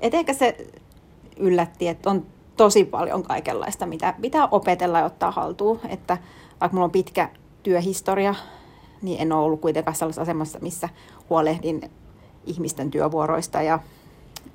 Et 0.00 0.14
ehkä 0.14 0.32
se 0.32 0.66
yllätti, 1.36 1.88
että 1.88 2.10
on 2.10 2.26
tosi 2.56 2.84
paljon 2.84 3.22
kaikenlaista, 3.22 3.86
mitä 3.86 4.14
pitää 4.20 4.48
opetella 4.50 4.98
ja 4.98 5.04
ottaa 5.04 5.30
haltuun. 5.30 5.80
Että 5.88 6.18
vaikka 6.60 6.74
mulla 6.74 6.84
on 6.84 6.90
pitkä 6.90 7.28
työhistoria, 7.62 8.34
niin 9.02 9.20
en 9.20 9.32
ole 9.32 9.44
ollut 9.44 9.60
kuitenkaan 9.60 9.96
sellaisessa 9.96 10.22
asemassa, 10.22 10.58
missä 10.62 10.88
huolehdin 11.30 11.90
ihmisten 12.46 12.90
työvuoroista 12.90 13.62
ja, 13.62 13.78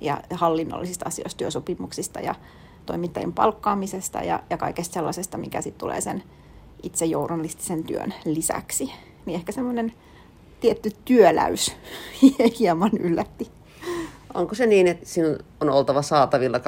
ja 0.02 0.22
hallinnollisista 0.32 1.06
asioista, 1.08 1.38
työsopimuksista 1.38 2.20
ja 2.20 2.36
toimittajien 2.86 3.34
palkkaamisesta 3.34 4.20
ja, 4.20 4.44
ja 4.50 4.58
kaikesta 4.58 4.94
sellaisesta, 4.94 5.38
mikä 5.38 5.62
sitten 5.62 5.80
tulee 5.80 6.02
sen 6.02 6.24
itse 6.84 7.06
journalistisen 7.06 7.84
työn 7.84 8.14
lisäksi. 8.26 8.92
Niin 9.26 9.36
ehkä 9.36 9.52
semmoinen 9.52 9.94
tietty 10.60 10.92
työläys 11.06 11.76
hieman 12.60 12.92
yllätti. 13.00 13.48
Onko 14.34 14.56
se 14.56 14.66
niin, 14.66 14.88
että 14.88 15.06
sinun 15.06 15.40
on 15.62 15.70
oltava 15.70 16.02
saatavilla 16.02 16.58
24-7, 16.58 16.62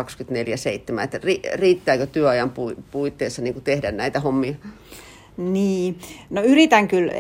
että 1.03 1.19
riittääkö 1.53 2.05
työajan 2.07 2.53
puitteissa 2.91 3.41
niin 3.41 3.62
tehdä 3.62 3.91
näitä 3.91 4.19
hommia? 4.19 4.53
Niin, 5.38 6.00
no 6.29 6.41
yritän 6.41 6.88
kyllä 6.88 7.13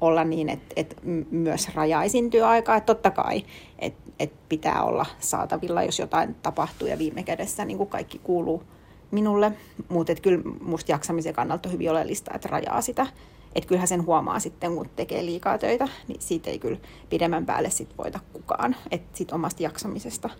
olla 0.00 0.24
niin, 0.24 0.48
että, 0.48 0.74
että 0.76 0.96
myös 1.30 1.74
rajaisin 1.74 2.30
työaikaa. 2.30 2.76
Että 2.76 2.94
totta 2.94 3.10
kai, 3.10 3.44
että, 3.78 4.01
että 4.18 4.38
pitää 4.48 4.82
olla 4.82 5.06
saatavilla, 5.20 5.82
jos 5.82 5.98
jotain 5.98 6.34
tapahtuu 6.34 6.88
ja 6.88 6.98
viime 6.98 7.22
kädessä 7.22 7.64
niin 7.64 7.78
kuin 7.78 7.90
kaikki 7.90 8.18
kuuluu 8.18 8.62
minulle. 9.10 9.52
Mutta 9.88 10.14
kyllä 10.14 10.42
musta 10.60 10.92
jaksamisen 10.92 11.34
kannalta 11.34 11.68
on 11.68 11.72
hyvin 11.72 11.90
oleellista, 11.90 12.34
että 12.34 12.48
rajaa 12.48 12.80
sitä. 12.80 13.06
Että 13.54 13.68
kyllähän 13.68 13.88
sen 13.88 14.06
huomaa 14.06 14.40
sitten, 14.40 14.74
kun 14.74 14.90
tekee 14.96 15.24
liikaa 15.24 15.58
töitä, 15.58 15.88
niin 16.08 16.20
siitä 16.22 16.50
ei 16.50 16.58
kyllä 16.58 16.78
pidemmän 17.10 17.46
päälle 17.46 17.70
sit 17.70 17.98
voita 17.98 18.20
kukaan. 18.32 18.76
Että 18.90 19.18
sit 19.18 19.32
omasta 19.32 19.62
jaksamisesta 19.62 20.30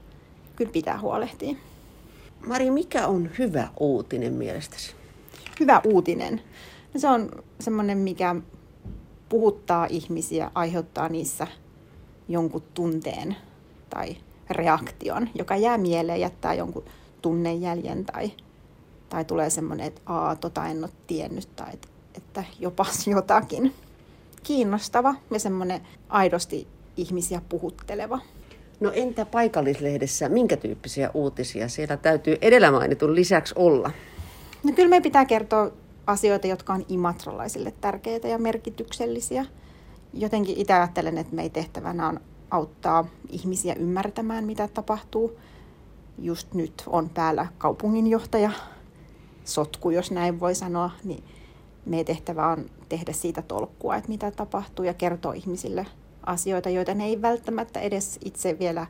kyllä 0.57 0.73
pitää 0.73 1.01
huolehtia. 1.01 1.57
Mari, 2.47 2.71
mikä 2.71 3.07
on 3.07 3.31
hyvä 3.39 3.69
uutinen 3.81 4.33
mielestäsi? 4.33 4.95
Hyvä 5.61 5.81
uutinen. 5.85 6.41
No 6.95 7.01
se 7.01 7.09
on 7.09 7.31
semmoinen, 7.61 7.99
mikä 7.99 8.37
puhuttaa 9.29 9.87
ihmisiä, 9.91 10.51
aiheuttaa 10.55 11.09
niissä 11.09 11.47
jonkun 12.29 12.63
tunteen 12.75 13.37
tai 13.95 14.17
reaktion, 14.51 15.29
joka 15.35 15.57
jää 15.57 15.79
mieleen, 15.79 16.21
jättää 16.21 16.55
jonkun 16.55 16.85
tunnejäljen 17.23 18.05
tai, 18.05 18.33
tai 19.09 19.25
tulee 19.25 19.51
semmoinen, 19.51 19.87
että 19.87 20.01
aa, 20.07 20.37
tota 20.37 20.67
en 20.67 20.85
ole 20.85 20.93
tiennyt 21.07 21.49
tai 21.57 21.75
että, 21.75 21.89
että 22.15 22.45
jopas 22.61 23.07
jotakin. 23.17 23.75
Kiinnostava 24.43 25.15
ja 25.31 25.39
semmoinen 25.41 25.81
aidosti 26.09 26.67
ihmisiä 26.97 27.43
puhutteleva. 27.49 28.19
No 28.81 28.93
entä 28.95 29.25
paikallislehdessä, 29.27 30.29
minkä 30.29 30.57
tyyppisiä 30.57 31.11
uutisia 31.15 31.69
siellä 31.69 31.97
täytyy 31.97 32.37
edellä 32.41 32.71
mainitun 32.71 33.15
lisäksi 33.15 33.55
olla? 33.57 33.91
No 34.65 34.73
kyllä 34.73 34.89
me 34.89 35.01
pitää 35.01 35.25
kertoa 35.25 35.71
asioita, 36.07 36.47
jotka 36.47 36.73
on 36.73 36.85
imatralaisille 36.89 37.73
tärkeitä 37.81 38.29
ja 38.29 38.39
merkityksellisiä. 38.39 39.47
Jotenkin 40.15 40.57
itse 40.57 40.73
ajattelen, 40.73 41.19
että 41.19 41.35
meidän 41.35 41.53
tehtävänä 41.53 42.09
on 42.09 42.21
auttaa 42.53 43.07
ihmisiä 43.29 43.75
ymmärtämään, 43.75 44.45
mitä 44.45 44.69
tapahtuu. 44.69 45.39
Just 46.19 46.55
nyt 46.55 46.83
on 46.87 47.11
päällä 47.11 47.47
kaupunginjohtaja, 47.59 48.51
sotku, 49.45 49.91
jos 49.91 50.11
näin 50.11 50.41
voi 50.41 50.55
sanoa, 50.55 50.91
niin 51.05 51.25
meidän 51.87 52.07
tehtävä 52.07 52.47
on 52.47 52.67
tehdä 52.89 53.13
siitä 53.13 53.43
tolkkua, 53.43 53.97
että 53.97 54.09
mitä 54.09 54.31
tapahtuu 54.31 54.85
ja 54.85 54.95
kertoa 54.95 55.33
ihmisille 55.33 55.87
asioita, 56.27 56.71
joita 56.71 56.95
ne 56.95 57.05
ei 57.05 57.23
välttämättä 57.23 57.81
edes 57.81 58.19
itse 58.25 58.59
vielä 58.59 58.87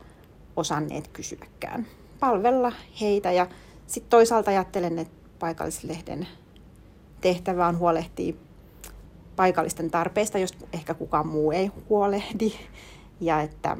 osanneet 0.56 1.08
kysyäkään. 1.08 1.86
Palvella 2.20 2.72
heitä 3.00 3.32
ja 3.32 3.46
sitten 3.86 4.10
toisaalta 4.10 4.50
ajattelen, 4.50 4.98
että 4.98 5.14
paikallislehden 5.38 6.28
tehtävä 7.20 7.66
on 7.66 7.78
huolehtia 7.78 8.34
paikallisten 9.36 9.90
tarpeista, 9.90 10.38
jos 10.38 10.54
ehkä 10.72 10.94
kukaan 10.94 11.26
muu 11.26 11.52
ei 11.52 11.70
huolehdi. 11.88 12.52
Ja 13.22 13.40
että 13.40 13.76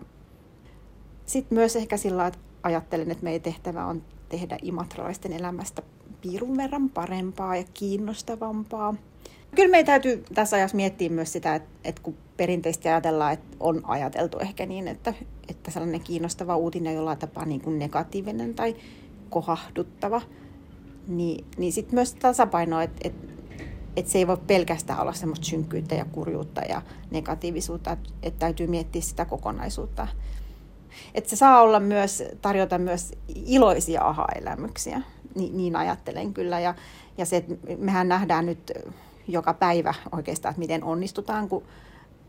sitten 1.27 1.59
myös 1.59 1.77
ehkä 1.77 1.97
sillä 1.97 2.27
että 2.27 2.39
ajattelen, 2.63 3.11
että 3.11 3.25
meidän 3.25 3.43
tehtävä 3.43 3.87
on 3.87 4.03
tehdä 4.29 4.59
imatralaisten 4.63 5.33
elämästä 5.33 5.83
piirun 6.21 6.57
verran 6.57 6.91
parempaa 6.91 7.57
ja 7.57 7.65
kiinnostavampaa. 7.75 8.95
Kyllä 9.55 9.71
meidän 9.71 9.87
täytyy 9.87 10.25
tässä 10.35 10.57
ajassa 10.57 10.77
miettiä 10.77 11.09
myös 11.09 11.33
sitä, 11.33 11.55
että, 11.55 11.69
että 11.85 12.03
kun 12.03 12.17
perinteisesti 12.37 12.89
ajatellaan, 12.89 13.33
että 13.33 13.57
on 13.61 13.81
ajateltu 13.85 14.39
ehkä 14.39 14.67
niin, 14.67 14.89
että, 14.89 15.15
että 15.49 15.71
sellainen 15.71 16.01
kiinnostava 16.01 16.57
uutinen 16.57 16.95
jollain 16.95 17.19
tapaa 17.19 17.45
niin 17.45 17.61
kuin 17.61 17.79
negatiivinen 17.79 18.55
tai 18.55 18.77
kohahduttava, 19.31 20.23
niin, 21.09 21.45
niin 21.57 21.73
sitten 21.73 21.95
myös 21.95 22.15
tasapaino, 22.15 22.81
että, 22.81 23.09
että 23.09 23.33
että 23.97 24.13
se 24.13 24.19
ei 24.19 24.27
voi 24.27 24.37
pelkästään 24.47 25.01
olla 25.01 25.13
semmoista 25.13 25.47
synkkyyttä 25.47 25.95
ja 25.95 26.05
kurjuutta 26.05 26.61
ja 26.61 26.83
negatiivisuutta, 27.11 27.97
että, 28.23 28.39
täytyy 28.39 28.67
miettiä 28.67 29.03
sitä 29.03 29.25
kokonaisuutta. 29.25 30.09
Että 31.15 31.31
se 31.31 31.37
saa 31.37 31.61
olla 31.61 31.81
myös, 31.81 32.23
tarjota 32.43 32.79
myös 32.79 33.13
iloisia 33.29 34.03
aha-elämyksiä, 34.05 35.03
niin, 35.35 35.57
niin 35.57 35.77
ajattelen 35.77 36.35
kyllä. 36.35 36.61
Ja, 36.61 36.75
ja 37.19 37.27
se, 37.27 37.37
että 37.37 37.55
mehän 37.79 38.09
nähdään 38.09 38.47
nyt 38.47 38.73
joka 39.29 39.55
päivä 39.55 39.95
oikeastaan, 40.13 40.51
että 40.51 40.61
miten 40.61 40.85
onnistutaan, 40.85 41.49
kun 41.49 41.63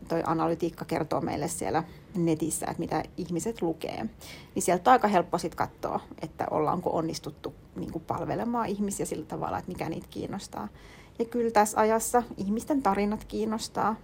toi 0.08 0.22
analytiikka 0.26 0.84
kertoo 0.84 1.20
meille 1.20 1.48
siellä 1.48 1.84
netissä, 2.16 2.66
että 2.66 2.80
mitä 2.80 3.02
ihmiset 3.16 3.62
lukee. 3.62 4.06
Niin 4.54 4.62
sieltä 4.62 4.90
on 4.90 4.92
aika 4.92 5.08
helppo 5.08 5.38
sitten 5.38 5.56
katsoa, 5.56 6.00
että 6.22 6.46
ollaanko 6.50 6.90
onnistuttu 6.90 7.54
niin 7.76 8.00
palvelemaan 8.06 8.68
ihmisiä 8.68 9.06
sillä 9.06 9.26
tavalla, 9.26 9.58
että 9.58 9.70
mikä 9.70 9.88
niitä 9.88 10.06
kiinnostaa. 10.10 10.68
Ja 11.18 11.24
kyllä 11.24 11.50
tässä 11.50 11.80
ajassa 11.80 12.22
ihmisten 12.36 12.82
tarinat 12.82 13.24
kiinnostaa. 13.24 13.96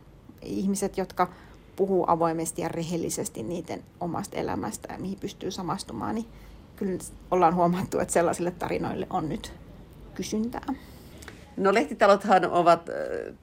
Ihmiset, 0.43 0.99
jotka 0.99 1.29
puhuu 1.77 2.05
avoimesti 2.09 2.63
ja 2.63 2.69
rehellisesti 2.69 3.43
niiden 3.43 3.83
omasta 4.01 4.37
elämästä 4.37 4.93
ja 4.93 4.99
mihin 4.99 5.19
pystyy 5.21 5.51
samastumaan, 5.51 6.15
niin 6.15 6.27
kyllä 6.77 6.99
ollaan 7.31 7.55
huomattu, 7.55 7.99
että 7.99 8.15
sellaisille 8.15 8.51
tarinoille 8.51 9.07
on 9.11 9.29
nyt 9.29 9.53
kysyntää. 10.15 10.75
No 11.57 11.75
lehtitalothan 11.75 12.45
ovat 12.45 12.91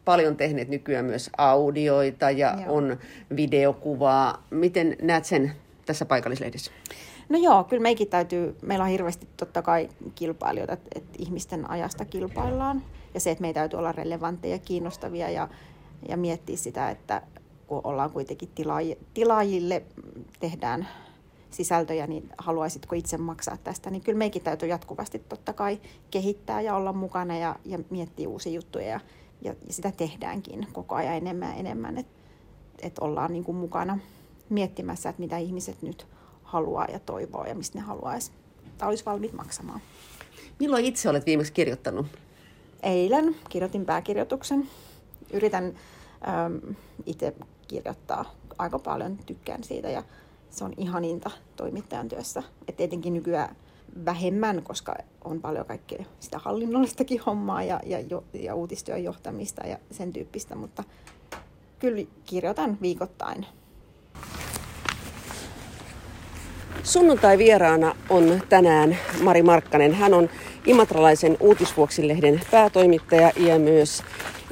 paljon 0.05 0.37
tehneet 0.37 0.69
nykyään 0.69 1.05
myös 1.05 1.29
audioita 1.37 2.31
ja 2.31 2.57
Joo. 2.65 2.75
on 2.75 2.97
videokuvaa. 3.35 4.43
Miten 4.49 4.95
näet 5.01 5.25
sen 5.25 5.51
tässä 5.85 6.05
paikallislehdessä? 6.05 6.71
No 7.29 7.37
joo, 7.37 7.63
kyllä 7.63 7.81
meikin 7.81 8.07
täytyy, 8.07 8.55
meillä 8.61 8.83
on 8.83 8.91
hirveästi 8.91 9.27
totta 9.37 9.61
kai 9.61 9.89
kilpailijoita, 10.15 10.73
että, 10.73 10.89
että 10.95 11.15
ihmisten 11.19 11.69
ajasta 11.69 12.05
kilpaillaan. 12.05 12.83
Ja 13.13 13.19
se, 13.19 13.31
että 13.31 13.41
meidän 13.41 13.53
täytyy 13.53 13.79
olla 13.79 13.91
relevantteja 13.91 14.55
ja 14.55 14.59
kiinnostavia 14.59 15.29
ja, 15.29 15.47
ja 16.09 16.17
miettiä 16.17 16.57
sitä, 16.57 16.89
että 16.89 17.21
kun 17.67 17.81
ollaan 17.83 18.11
kuitenkin 18.11 18.49
tilaaji, 18.55 18.97
tilaajille, 19.13 19.83
tehdään 20.39 20.87
sisältöjä, 21.51 22.07
niin 22.07 22.29
haluaisitko 22.37 22.95
itse 22.95 23.17
maksaa 23.17 23.57
tästä, 23.57 23.89
niin 23.89 24.01
kyllä 24.01 24.17
meikin 24.17 24.41
täytyy 24.41 24.69
jatkuvasti 24.69 25.19
totta 25.19 25.53
kai 25.53 25.79
kehittää 26.11 26.61
ja 26.61 26.75
olla 26.75 26.93
mukana 26.93 27.37
ja, 27.37 27.55
ja 27.65 27.79
miettiä 27.89 28.29
uusia 28.29 28.51
juttuja 28.51 28.87
ja, 28.87 28.99
ja, 29.41 29.55
ja 29.67 29.73
sitä 29.73 29.91
tehdäänkin 29.91 30.67
koko 30.73 30.95
ajan 30.95 31.15
enemmän 31.15 31.49
ja 31.49 31.55
enemmän, 31.55 31.97
että 31.97 32.13
et 32.81 32.99
ollaan 32.99 33.33
niin 33.33 33.43
kuin 33.43 33.57
mukana 33.57 33.99
miettimässä, 34.49 35.09
että 35.09 35.21
mitä 35.21 35.37
ihmiset 35.37 35.81
nyt 35.81 36.07
haluaa 36.47 36.85
ja 36.91 36.99
toivoo 36.99 37.45
ja 37.45 37.55
mistä 37.55 37.79
ne 37.79 37.85
haluaisi 37.85 38.31
tai 38.77 38.89
olisi 38.89 39.05
valmiit 39.05 39.33
maksamaan. 39.33 39.81
Milloin 40.59 40.85
itse 40.85 41.09
olet 41.09 41.25
viimeksi 41.25 41.53
kirjoittanut? 41.53 42.05
Eilen 42.83 43.35
kirjoitin 43.49 43.85
pääkirjoituksen. 43.85 44.69
Yritän 45.33 45.75
ähm, 46.27 46.75
itse 47.05 47.33
kirjoittaa 47.67 48.35
aika 48.57 48.79
paljon, 48.79 49.17
tykkään 49.17 49.63
siitä 49.63 49.89
ja 49.89 50.03
se 50.49 50.63
on 50.63 50.73
ihaninta 50.77 51.31
toimittajan 51.55 52.09
työssä. 52.09 52.43
Et 52.67 52.75
tietenkin 52.75 53.13
nykyään 53.13 53.55
vähemmän, 54.05 54.63
koska 54.63 54.95
on 55.23 55.41
paljon 55.41 55.65
kaikkea 55.65 56.05
sitä 56.19 56.39
hallinnollistakin 56.39 57.21
hommaa 57.21 57.63
ja, 57.63 57.79
ja, 57.85 57.97
ja 58.33 58.55
uutistyön 58.55 59.03
johtamista 59.03 59.67
ja 59.67 59.77
sen 59.91 60.13
tyyppistä, 60.13 60.55
mutta 60.55 60.83
kyllä 61.79 62.07
kirjoitan 62.25 62.77
viikoittain. 62.81 63.45
Sunnuntai 66.83 67.37
vieraana 67.37 67.95
on 68.09 68.41
tänään 68.49 68.97
Mari 69.21 69.43
Markkanen. 69.43 69.93
Hän 69.93 70.13
on 70.13 70.29
Imatralaisen 70.65 71.37
uutisvuoksilehden 71.39 72.41
päätoimittaja 72.51 73.31
ja 73.37 73.59
myös 73.59 74.03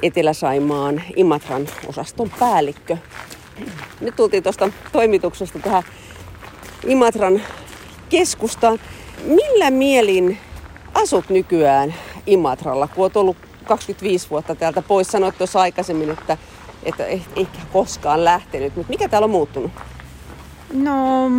Etelä-Saimaan 0.02 1.02
Imatran 1.16 1.68
osaston 1.86 2.30
päällikkö. 2.38 2.96
Nyt 4.00 4.16
tultiin 4.16 4.42
tuosta 4.42 4.70
toimituksesta 4.92 5.58
tähän 5.58 5.82
Imatran 6.86 7.42
keskustaan. 8.08 8.78
Millä 9.24 9.70
mielin 9.70 10.38
asut 10.94 11.28
nykyään 11.28 11.94
Imatralla, 12.26 12.88
kun 12.88 13.04
olet 13.04 13.16
ollut 13.16 13.36
25 13.64 14.30
vuotta 14.30 14.54
täältä 14.54 14.82
pois? 14.82 15.08
Sanoit 15.08 15.38
tuossa 15.38 15.60
aikaisemmin, 15.60 16.10
että, 16.10 16.38
että 16.82 17.06
ehkä 17.06 17.58
koskaan 17.72 18.24
lähtenyt, 18.24 18.76
mutta 18.76 18.90
mikä 18.90 19.08
täällä 19.08 19.24
on 19.24 19.30
muuttunut? 19.30 19.70
No, 20.72 21.30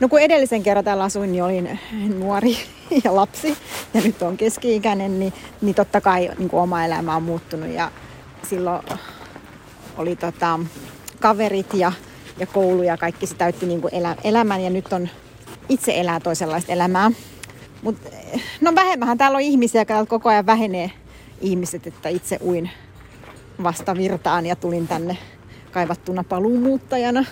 no 0.00 0.08
kun 0.08 0.20
edellisen 0.20 0.62
kerran 0.62 0.84
täällä 0.84 1.04
asuin, 1.04 1.32
niin 1.32 1.44
olin 1.44 1.78
nuori 2.18 2.56
ja 3.04 3.16
lapsi 3.16 3.58
ja 3.94 4.00
nyt 4.00 4.22
on 4.22 4.36
keski-ikäinen, 4.36 5.20
niin, 5.20 5.32
niin 5.60 5.74
totta 5.74 6.00
kai 6.00 6.30
niin 6.38 6.48
kuin 6.48 6.60
oma 6.60 6.84
elämä 6.84 7.16
on 7.16 7.22
muuttunut 7.22 7.68
ja 7.68 7.90
silloin 8.48 8.82
oli 9.96 10.16
tota, 10.16 10.60
kaverit 11.20 11.74
ja, 11.74 11.92
ja 12.38 12.46
koulu 12.46 12.82
ja 12.82 12.96
kaikki 12.96 13.26
se 13.26 13.34
täytti 13.34 13.66
niin 13.66 13.80
kuin 13.80 13.94
elä, 13.94 14.16
elämän 14.24 14.60
ja 14.60 14.70
nyt 14.70 14.92
on 14.92 15.08
itse 15.68 16.00
elää 16.00 16.20
toisenlaista 16.20 16.72
elämää. 16.72 17.10
Mut, 17.82 17.96
no 18.60 18.74
vähemmän 18.74 19.18
täällä 19.18 19.36
on 19.36 19.42
ihmisiä, 19.42 19.80
jotka 19.80 20.06
koko 20.06 20.28
ajan 20.28 20.46
vähenee 20.46 20.90
ihmiset, 21.40 21.86
että 21.86 22.08
itse 22.08 22.38
uin 22.42 22.70
vasta 23.62 23.96
virtaan 23.96 24.46
ja 24.46 24.56
tulin 24.56 24.88
tänne 24.88 25.18
kaivattuna 25.70 26.24
paluumuuttajana. 26.24 27.24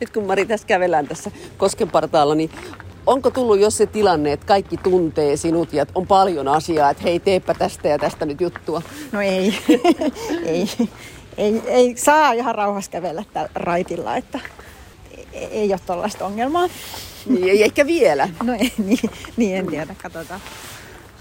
Nyt 0.00 0.10
kun 0.14 0.26
Mari 0.26 0.46
tässä 0.46 0.66
kävellään 0.66 1.08
tässä 1.08 1.30
koskenpartaalla, 1.56 2.34
niin 2.34 2.50
onko 3.06 3.30
tullut 3.30 3.60
jos 3.60 3.76
se 3.76 3.86
tilanne, 3.86 4.32
että 4.32 4.46
kaikki 4.46 4.76
tuntee 4.76 5.36
sinut 5.36 5.72
ja 5.72 5.86
on 5.94 6.06
paljon 6.06 6.48
asiaa, 6.48 6.90
että 6.90 7.02
hei 7.02 7.20
teepä 7.20 7.54
tästä 7.54 7.88
ja 7.88 7.98
tästä 7.98 8.26
nyt 8.26 8.40
juttua? 8.40 8.82
No 9.12 9.20
ei, 9.20 9.54
ei 10.44 10.66
ei, 11.38 11.62
ei 11.66 11.96
saa 11.96 12.32
ihan 12.32 12.54
rauhassa 12.54 12.90
kävellä 12.90 13.24
tällä 13.32 13.48
raitilla, 13.54 14.16
että 14.16 14.40
ei 15.32 15.72
ole 15.72 15.80
tuollaista 15.86 16.26
ongelmaa. 16.26 16.68
Niin, 17.26 17.48
ei 17.48 17.62
ehkä 17.62 17.86
vielä. 17.86 18.28
No 18.42 18.52
ei, 18.52 18.72
niin, 18.86 19.10
niin 19.36 19.56
en 19.56 19.66
tiedä, 19.66 19.94
katsotaan. 20.02 20.40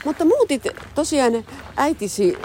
Mutta 0.05 0.25
muutit 0.25 0.63
tosiaan 0.95 1.45
äitisi 1.77 2.37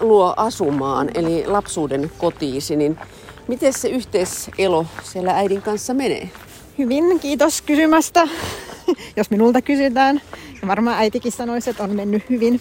luo 0.00 0.34
asumaan, 0.36 1.10
eli 1.14 1.46
lapsuuden 1.46 2.12
kotiisi, 2.18 2.76
niin 2.76 2.98
miten 3.48 3.72
se 3.72 3.88
yhteiselo 3.88 4.86
siellä 5.02 5.36
äidin 5.36 5.62
kanssa 5.62 5.94
menee? 5.94 6.30
Hyvin, 6.78 7.20
kiitos 7.20 7.62
kysymästä. 7.62 8.28
Jos 9.16 9.30
minulta 9.30 9.62
kysytään, 9.62 10.22
ja 10.62 10.68
varmaan 10.68 10.98
äitikin 10.98 11.32
sanoisi, 11.32 11.70
että 11.70 11.82
on 11.82 11.96
mennyt 11.96 12.30
hyvin. 12.30 12.60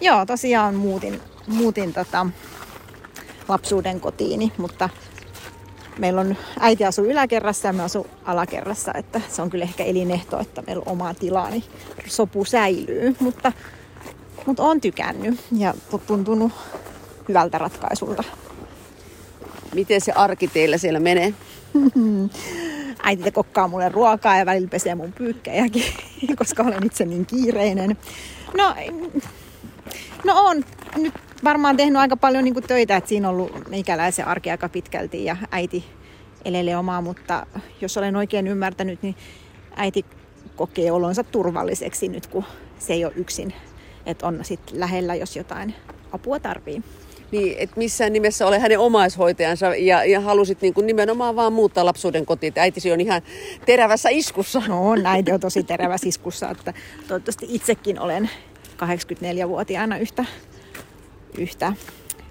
Joo, 0.00 0.26
tosiaan 0.26 0.74
muutin, 0.74 1.20
muutin 1.46 1.92
tota, 1.92 2.26
lapsuuden 3.48 4.00
kotiini, 4.00 4.52
mutta 4.58 4.88
meillä 5.98 6.20
on, 6.20 6.36
äiti 6.60 6.84
asuu 6.84 7.04
yläkerrassa 7.04 7.68
ja 7.68 7.72
mä 7.72 7.84
asun 7.84 8.06
alakerrassa, 8.24 8.92
että 8.94 9.20
se 9.28 9.42
on 9.42 9.50
kyllä 9.50 9.64
ehkä 9.64 9.84
elinehto, 9.84 10.40
että 10.40 10.62
meillä 10.66 10.82
on 10.86 10.92
omaa 10.92 11.14
tilaa, 11.14 11.50
niin 11.50 11.64
sopu 12.06 12.44
säilyy, 12.44 13.16
mutta, 13.20 13.52
mutta 14.46 14.62
on 14.62 14.80
tykännyt 14.80 15.40
ja 15.58 15.74
tuntunut 16.06 16.52
hyvältä 17.28 17.58
ratkaisulta. 17.58 18.24
Miten 19.74 20.00
se 20.00 20.12
arki 20.12 20.48
teillä 20.48 20.78
siellä 20.78 21.00
menee? 21.00 21.34
Äiti 23.02 23.30
kokkaa 23.30 23.68
mulle 23.68 23.88
ruokaa 23.88 24.38
ja 24.38 24.46
välillä 24.46 24.68
pesee 24.68 24.94
mun 24.94 25.12
pyykkejäkin, 25.12 25.84
koska 26.38 26.62
olen 26.62 26.86
itse 26.86 27.04
niin 27.04 27.26
kiireinen. 27.26 27.96
No, 28.56 28.74
no 30.24 30.32
on 30.44 30.64
nyt 30.96 31.14
varmaan 31.44 31.76
tehnyt 31.76 31.96
aika 31.96 32.16
paljon 32.16 32.44
niin 32.44 32.62
töitä, 32.66 32.96
että 32.96 33.08
siinä 33.08 33.28
on 33.28 33.34
ollut 33.34 33.68
meikäläisen 33.68 34.26
arki 34.26 34.50
aika 34.50 34.68
pitkälti 34.68 35.24
ja 35.24 35.36
äiti 35.50 35.84
elelee 36.44 36.76
omaa, 36.76 37.00
mutta 37.00 37.46
jos 37.80 37.96
olen 37.96 38.16
oikein 38.16 38.46
ymmärtänyt, 38.46 39.02
niin 39.02 39.16
äiti 39.76 40.04
kokee 40.56 40.92
olonsa 40.92 41.24
turvalliseksi 41.24 42.08
nyt, 42.08 42.26
kun 42.26 42.44
se 42.78 42.92
ei 42.92 43.04
ole 43.04 43.12
yksin. 43.16 43.52
Että 44.06 44.26
on 44.26 44.38
sitten 44.42 44.80
lähellä, 44.80 45.14
jos 45.14 45.36
jotain 45.36 45.74
apua 46.12 46.40
tarvii. 46.40 46.82
Niin, 47.32 47.54
että 47.58 47.78
missään 47.78 48.12
nimessä 48.12 48.46
ole 48.46 48.58
hänen 48.58 48.78
omaishoitajansa 48.78 49.76
ja, 49.76 50.04
ja 50.04 50.20
halusit 50.20 50.62
niin 50.62 50.74
kuin 50.74 50.86
nimenomaan 50.86 51.36
vaan 51.36 51.52
muuttaa 51.52 51.84
lapsuuden 51.84 52.26
kotiin. 52.26 52.48
Että 52.48 52.62
äitisi 52.62 52.92
on 52.92 53.00
ihan 53.00 53.22
terävässä 53.66 54.08
iskussa. 54.08 54.62
No 54.68 54.90
on, 54.90 55.06
äiti 55.06 55.32
on 55.32 55.40
tosi 55.40 55.62
terävässä 55.62 56.08
iskussa, 56.08 56.50
että 56.50 56.74
toivottavasti 57.08 57.46
itsekin 57.48 58.00
olen 58.00 58.30
84-vuotiaana 58.76 59.98
yhtä 59.98 60.24
yhtä 61.38 61.72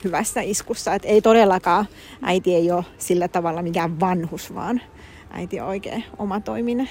hyvässä 0.04 0.42
iskussa. 0.42 0.94
Et 0.94 1.06
ei 1.06 1.22
todellakaan, 1.22 1.86
äiti 2.22 2.56
ei 2.56 2.72
ole 2.72 2.86
sillä 2.98 3.28
tavalla 3.28 3.62
mikään 3.62 4.00
vanhus, 4.00 4.56
vaan 4.56 4.82
äiti 5.30 5.60
on 5.60 5.68
oikein 5.68 6.04
oma 6.18 6.40
toiminen. 6.40 6.90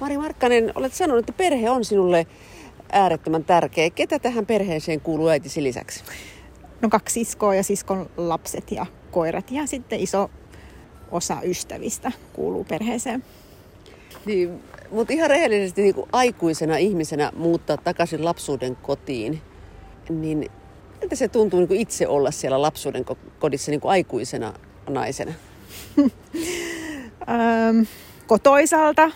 Mari 0.00 0.18
Markkanen, 0.18 0.72
olet 0.74 0.94
sanonut, 0.94 1.20
että 1.20 1.32
perhe 1.32 1.70
on 1.70 1.84
sinulle 1.84 2.26
äärettömän 2.92 3.44
tärkeä. 3.44 3.90
Ketä 3.90 4.18
tähän 4.18 4.46
perheeseen 4.46 5.00
kuuluu 5.00 5.28
äitisi 5.28 5.62
lisäksi? 5.62 6.04
No 6.82 6.88
kaksi 6.88 7.12
siskoa 7.12 7.54
ja 7.54 7.62
siskon 7.62 8.10
lapset 8.16 8.72
ja 8.72 8.86
koirat 9.10 9.50
ja 9.50 9.66
sitten 9.66 10.00
iso 10.00 10.30
osa 11.10 11.36
ystävistä 11.42 12.12
kuuluu 12.32 12.64
perheeseen. 12.64 13.24
Niin, 14.26 14.62
mutta 14.90 15.12
ihan 15.12 15.30
rehellisesti 15.30 15.82
niin 15.82 15.94
kuin 15.94 16.08
aikuisena 16.12 16.76
ihmisenä 16.76 17.32
muuttaa 17.36 17.76
takaisin 17.76 18.24
lapsuuden 18.24 18.76
kotiin, 18.76 19.42
niin 20.08 20.50
Miltä 21.00 21.16
se 21.16 21.28
tuntuu 21.28 21.58
niin 21.58 21.68
kuin 21.68 21.80
itse 21.80 22.08
olla 22.08 22.30
siellä 22.30 22.62
lapsuuden 22.62 23.04
kodissa 23.38 23.70
niin 23.70 23.80
kuin 23.80 23.90
aikuisena 23.90 24.54
naisena? 24.88 25.32
kotoisalta. 28.26 29.10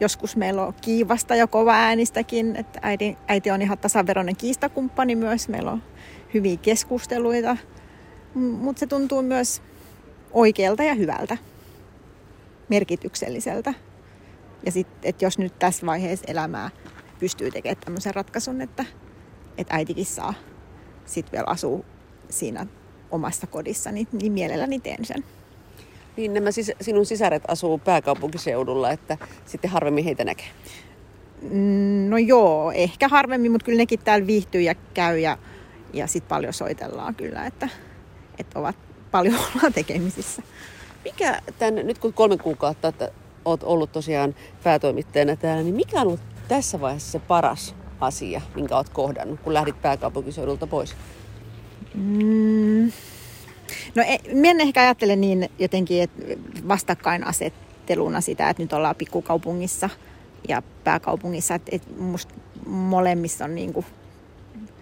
Joskus 0.00 0.36
meillä 0.36 0.66
on 0.66 0.74
kiivasta 0.80 1.34
ja 1.34 1.46
kova 1.46 1.74
äänistäkin, 1.74 2.56
että 2.56 2.78
äiti, 2.82 3.16
äiti 3.28 3.50
on 3.50 3.62
ihan 3.62 3.78
tasaveroinen 3.78 4.36
kiistakumppani 4.36 5.16
myös. 5.16 5.48
Meillä 5.48 5.70
on 5.70 5.82
hyviä 6.34 6.56
keskusteluita, 6.56 7.56
mutta 8.34 8.80
se 8.80 8.86
tuntuu 8.86 9.22
myös 9.22 9.62
oikealta 10.32 10.82
ja 10.82 10.94
hyvältä, 10.94 11.38
merkitykselliseltä. 12.68 13.74
Ja 14.66 14.72
sitten, 14.72 15.08
että 15.08 15.24
jos 15.24 15.38
nyt 15.38 15.58
tässä 15.58 15.86
vaiheessa 15.86 16.24
elämää 16.28 16.70
pystyy 17.18 17.50
tekemään 17.50 17.82
tämmöisen 17.84 18.14
ratkaisun, 18.14 18.60
että, 18.60 18.84
että 19.58 19.74
äitikin 19.74 20.06
saa 20.06 20.34
sitten 21.04 21.32
vielä 21.32 21.46
asuu 21.46 21.84
siinä 22.30 22.66
omassa 23.10 23.46
kodissa, 23.46 23.92
niin, 23.92 24.08
niin 24.12 24.32
mielelläni 24.32 24.80
teen 24.80 25.04
sen. 25.04 25.24
Niin 26.16 26.34
nämä 26.34 26.50
sis- 26.50 26.76
sinun 26.80 27.06
sisaret 27.06 27.42
asuu 27.48 27.78
pääkaupunkiseudulla, 27.78 28.90
että 28.90 29.18
sitten 29.46 29.70
harvemmin 29.70 30.04
heitä 30.04 30.24
näkee. 30.24 30.46
Mm, 31.42 32.10
no 32.10 32.18
joo, 32.18 32.72
ehkä 32.72 33.08
harvemmin, 33.08 33.52
mutta 33.52 33.64
kyllä 33.64 33.78
nekin 33.78 33.98
täällä 33.98 34.26
viihtyy 34.26 34.60
ja 34.60 34.74
käy 34.94 35.18
ja, 35.18 35.38
ja 35.92 36.06
sitten 36.06 36.28
paljon 36.28 36.52
soitellaan 36.52 37.14
kyllä, 37.14 37.46
että, 37.46 37.68
että 38.38 38.58
ovat 38.58 38.76
paljon 39.10 39.34
ollaan 39.54 39.72
tekemisissä. 39.72 40.42
Mikä 41.04 41.42
tämän, 41.58 41.86
nyt 41.86 41.98
kun 41.98 42.12
kolme 42.12 42.36
kuukautta 42.36 42.88
että 42.88 43.10
olet 43.44 43.62
ollut 43.62 43.92
tosiaan 43.92 44.34
päätoimittajana 44.64 45.36
täällä, 45.36 45.62
niin 45.62 45.74
mikä 45.74 46.00
on 46.00 46.06
ollut 46.06 46.20
tässä 46.48 46.80
vaiheessa 46.80 47.12
se 47.12 47.18
paras 47.18 47.74
asia, 48.00 48.40
minkä 48.54 48.76
olet 48.76 48.88
kohdannut, 48.88 49.40
kun 49.40 49.54
lähdit 49.54 49.82
pääkaupunkiseudulta 49.82 50.66
pois? 50.66 50.96
Mm, 51.94 52.92
no 53.94 54.02
en 54.44 54.60
ehkä 54.60 54.80
ajattele 54.80 55.16
niin 55.16 55.50
jotenkin 55.58 56.02
että 56.02 56.22
vastakkainasetteluna 56.68 58.20
sitä, 58.20 58.50
että 58.50 58.62
nyt 58.62 58.72
ollaan 58.72 58.96
pikkukaupungissa 58.96 59.90
ja 60.48 60.62
pääkaupungissa. 60.84 61.54
Että, 61.54 61.70
että 61.74 61.88
musta 61.98 62.34
molemmissa 62.66 63.44
on 63.44 63.54
niin 63.54 63.72
kuin 63.72 63.86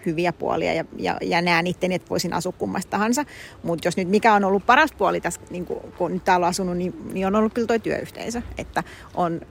hyviä 0.07 0.33
puolia 0.33 0.73
ja, 0.73 0.85
ja, 0.97 1.17
ja 1.21 1.41
näen 1.41 1.67
itteni, 1.67 1.95
että 1.95 2.09
voisin 2.09 2.33
asua 2.33 2.51
kummasta 2.51 2.89
tahansa. 2.89 3.25
Mutta 3.63 3.87
jos 3.87 3.97
nyt 3.97 4.09
mikä 4.09 4.33
on 4.33 4.43
ollut 4.43 4.65
paras 4.65 4.91
puoli 4.97 5.21
tässä, 5.21 5.41
niin 5.49 5.65
kun, 5.65 5.93
kun 5.97 6.13
nyt 6.13 6.23
täällä 6.23 6.45
on 6.45 6.49
asunut, 6.49 6.77
niin, 6.77 6.93
niin 7.13 7.27
on 7.27 7.35
ollut 7.35 7.53
kyllä 7.53 7.67
tuo 7.67 7.79
työyhteisö. 7.79 8.41
Että 8.57 8.83
on 9.13 9.41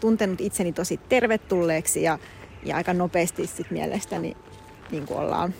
tuntenut 0.00 0.40
itseni 0.40 0.72
tosi 0.72 1.00
tervetulleeksi 1.08 2.02
ja, 2.02 2.18
ja 2.64 2.76
aika 2.76 2.94
nopeasti 2.94 3.46
sit 3.46 3.70
mielestäni 3.70 4.36
niin 4.90 5.06
kuin 5.06 5.20
ollaan 5.20 5.54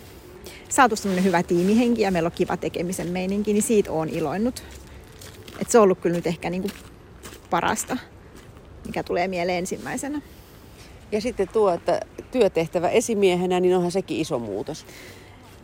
saatu 0.68 0.96
semmoinen 0.96 1.24
hyvä 1.24 1.42
tiimihenki 1.42 2.02
ja 2.02 2.10
meillä 2.10 2.26
on 2.26 2.32
kiva 2.32 2.56
tekemisen 2.56 3.08
meininki, 3.08 3.52
niin 3.52 3.62
siitä 3.62 3.92
on 3.92 4.08
iloinnut. 4.08 4.64
Et 5.60 5.70
se 5.70 5.78
on 5.78 5.84
ollut 5.84 5.98
kyllä 5.98 6.16
nyt 6.16 6.26
ehkä 6.26 6.50
niin 6.50 6.62
kuin 6.62 6.72
parasta, 7.50 7.96
mikä 8.86 9.02
tulee 9.02 9.28
mieleen 9.28 9.58
ensimmäisenä. 9.58 10.20
Ja 11.12 11.20
sitten 11.20 11.48
tuo, 11.48 11.70
että 11.70 12.00
työtehtävä 12.30 12.88
esimiehenä, 12.88 13.60
niin 13.60 13.76
onhan 13.76 13.92
sekin 13.92 14.20
iso 14.20 14.38
muutos. 14.38 14.86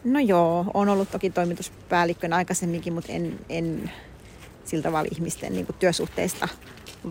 No 0.04 0.20
joo, 0.20 0.64
on 0.74 0.88
ollut 0.88 1.10
toki 1.10 1.30
toimituspäällikkönä 1.30 2.36
aikaisemminkin, 2.36 2.92
mutta 2.92 3.12
en, 3.12 3.38
en 3.48 3.90
sillä 4.64 4.82
tavalla 4.82 5.08
ihmisten 5.12 5.52
niin 5.52 5.66
työsuhteista 5.78 6.48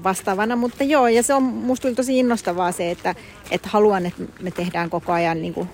vastaavana. 0.04 0.56
Mutta 0.56 0.84
joo, 0.84 1.08
ja 1.08 1.23
se 1.23 1.34
on 1.34 1.43
musta 1.43 1.93
tosi 1.95 2.19
innostavaa 2.19 2.71
se, 2.71 2.91
että, 2.91 3.15
että 3.52 3.69
haluan, 3.69 4.06
että 4.06 4.23
me 4.41 4.52
tehdään 4.52 4.89
koko 4.89 5.12
ajan 5.12 5.41
niin 5.41 5.54
kuin, 5.54 5.69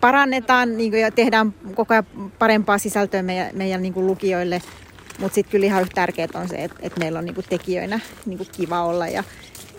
parannetaan 0.00 0.76
niin 0.76 0.90
kuin, 0.90 1.02
ja 1.02 1.10
tehdään 1.10 1.54
koko 1.74 1.94
ajan 1.94 2.06
parempaa 2.38 2.78
sisältöä 2.78 3.22
meidän, 3.22 3.50
meidän 3.52 3.82
niin 3.82 3.94
kuin 3.94 4.06
lukijoille. 4.06 4.62
Mutta 5.18 5.34
sitten 5.34 5.50
kyllä 5.50 5.66
ihan 5.66 5.82
yhtä 5.82 5.94
tärkeää 5.94 6.28
on 6.34 6.48
se, 6.48 6.64
että, 6.64 6.76
että 6.80 7.00
meillä 7.00 7.18
on 7.18 7.24
niin 7.24 7.34
kuin 7.34 7.46
tekijöinä 7.48 8.00
niin 8.26 8.38
kuin 8.38 8.48
kiva 8.52 8.84
olla 8.84 9.08
ja 9.08 9.24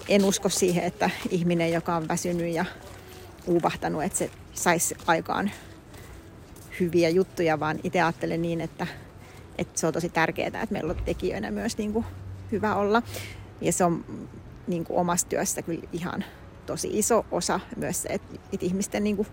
en 0.10 0.26
usko 0.26 0.50
siihen, 0.50 0.84
että 0.84 1.10
ihminen, 1.30 1.72
joka 1.72 1.96
on 1.96 2.08
väsynyt 2.08 2.54
ja 2.54 2.66
uuvahtanut, 3.48 4.04
että 4.04 4.18
se 4.18 4.30
saisi 4.54 4.96
aikaan 5.08 5.52
hyviä 6.80 7.10
juttuja, 7.10 7.60
vaan 7.60 7.80
itse 7.84 8.02
ajattelen 8.02 8.42
niin, 8.42 8.62
että, 8.62 8.88
että 9.58 9.80
se 9.80 9.88
on 9.88 9.94
tosi 9.94 10.10
tärkeää, 10.10 10.48
että 10.48 10.68
meillä 10.70 10.92
on 10.92 11.04
tekijöinä 11.06 11.52
myös 11.52 11.78
niin 11.78 11.94
kuin 11.94 12.06
hyvä 12.52 12.76
olla. 12.76 13.02
Ja 13.62 13.72
se 13.72 13.84
on 13.84 14.06
niin 14.68 14.86
kuin 14.86 15.00
omassa 15.00 15.28
työssä 15.28 15.62
kyllä 15.62 15.88
ihan 15.94 16.26
tosi 16.66 17.00
iso 17.00 17.26
osa 17.32 17.60
myös 17.76 18.02
se, 18.02 18.10
että, 18.10 18.36
että 18.54 18.66
ihmisten 18.66 19.04
niin 19.04 19.16
kuin 19.16 19.28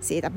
siitä 0.00 0.30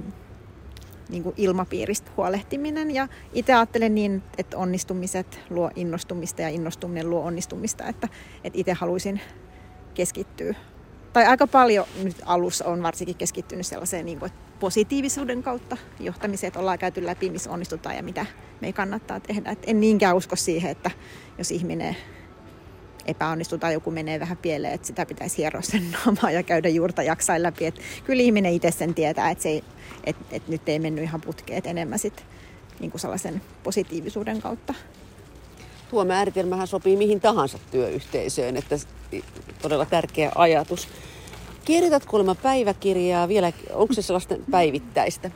niin 1.10 1.24
kuin 1.24 1.36
ilmapiiristä 1.38 2.12
huolehtiminen. 2.17 2.91
Ja 2.91 3.08
itse 3.34 3.54
ajattelen 3.54 3.96
niin, 3.96 4.24
että 4.38 4.58
onnistumiset 4.58 5.39
luo 5.50 5.72
innostumista 5.76 6.41
ja 6.41 6.50
innostuminen 6.50 7.10
luo 7.10 7.24
onnistumista. 7.24 7.88
Että, 7.88 8.08
että 8.43 8.60
itse 8.60 8.74
haluaisin 8.74 9.22
keskittyy, 9.97 10.55
tai 11.13 11.25
aika 11.25 11.47
paljon 11.47 11.86
nyt 12.03 12.15
alussa 12.25 12.65
on 12.65 12.83
varsinkin 12.83 13.15
keskittynyt 13.15 13.65
sellaiseen 13.65 14.05
niin 14.05 14.19
kuin, 14.19 14.31
positiivisuuden 14.60 15.43
kautta 15.43 15.77
johtamiseen, 15.99 16.47
että 16.47 16.60
ollaan 16.60 16.79
käyty 16.79 17.05
läpi, 17.05 17.29
missä 17.29 17.51
onnistutaan 17.51 17.95
ja 17.95 18.03
mitä 18.03 18.25
me 18.62 18.67
ei 18.67 18.73
kannattaa 18.73 19.19
tehdä. 19.19 19.51
Et 19.51 19.63
en 19.67 19.79
niinkään 19.79 20.15
usko 20.15 20.36
siihen, 20.36 20.71
että 20.71 20.91
jos 21.38 21.51
ihminen 21.51 21.97
epäonnistuu 23.05 23.57
tai 23.57 23.73
joku 23.73 23.91
menee 23.91 24.19
vähän 24.19 24.38
pieleen, 24.38 24.73
että 24.73 24.88
sitä 24.88 25.05
pitäisi 25.05 25.38
hieroa 25.38 25.62
sen 25.62 25.91
naamaa 25.91 26.31
ja 26.31 26.43
käydä 26.43 26.69
juurta 26.69 27.03
jaksain 27.03 27.43
läpi. 27.43 27.65
Et 27.65 27.79
kyllä 28.03 28.23
ihminen 28.23 28.53
itse 28.53 28.71
sen 28.71 28.93
tietää, 28.93 29.29
että, 29.29 29.41
se 29.41 29.49
ei, 29.49 29.63
että, 30.03 30.25
että 30.31 30.51
nyt 30.51 30.69
ei 30.69 30.79
mennyt 30.79 31.03
ihan 31.03 31.21
putkeen, 31.21 31.62
enemmän 31.65 31.99
sit, 31.99 32.25
niin 32.79 32.91
kuin 32.91 33.01
sellaisen 33.01 33.41
positiivisuuden 33.63 34.41
kautta 34.41 34.73
tuo 35.89 36.05
määritelmähän 36.05 36.67
sopii 36.67 36.97
mihin 36.97 37.21
tahansa 37.21 37.60
työyhteisöön, 37.71 38.57
että 38.57 38.75
todella 39.62 39.86
tärkeä 39.86 40.32
ajatus. 40.36 40.88
Kirjoitat 41.65 42.06
kuulemma 42.06 42.36
päiväkirjaa 42.36 43.28
vielä, 43.28 43.52
onko 43.74 43.93
se 43.93 44.02
sellaista 44.02 44.36
päivittäistä? 44.52 45.32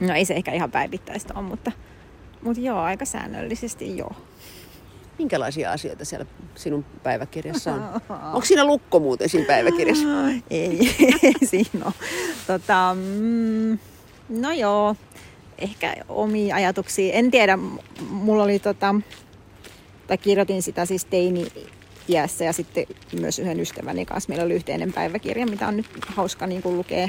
No 0.00 0.14
ei 0.14 0.24
se 0.24 0.34
ehkä 0.34 0.52
ihan 0.52 0.70
päivittäistä 0.70 1.34
ole, 1.34 1.42
mutta, 1.42 1.72
mutta 2.42 2.62
joo, 2.62 2.78
aika 2.78 3.04
säännöllisesti 3.04 3.96
joo. 3.96 4.12
Minkälaisia 5.18 5.72
asioita 5.72 6.04
siellä 6.04 6.26
sinun 6.54 6.84
päiväkirjassa 7.02 7.74
on? 7.74 7.82
Onko 8.34 8.44
siinä 8.44 8.64
lukko 8.64 9.00
muuten 9.00 9.28
siinä 9.28 9.46
päiväkirjassa? 9.46 10.06
ei, 10.50 10.96
ei 11.22 11.46
siinä 11.46 11.84
ole. 11.84 11.94
Tota, 12.46 12.96
mm, 13.00 13.78
no 14.28 14.52
joo, 14.52 14.96
ehkä 15.58 15.94
omia 16.08 16.56
ajatuksia. 16.56 17.14
En 17.14 17.30
tiedä, 17.30 17.58
mulla 18.10 18.42
oli 18.42 18.58
tota, 18.58 18.94
tai 20.06 20.18
kirjoitin 20.18 20.62
sitä 20.62 20.86
siis 20.86 21.04
teini 21.04 21.52
iässä 22.08 22.44
ja 22.44 22.52
sitten 22.52 22.86
myös 23.20 23.38
yhden 23.38 23.60
ystäväni 23.60 24.06
kanssa. 24.06 24.28
Meillä 24.28 24.44
oli 24.44 24.54
yhteinen 24.54 24.92
päiväkirja, 24.92 25.46
mitä 25.46 25.68
on 25.68 25.76
nyt 25.76 25.86
hauska 26.06 26.46
niin 26.46 26.62
kuin 26.62 26.76
lukea. 26.76 27.08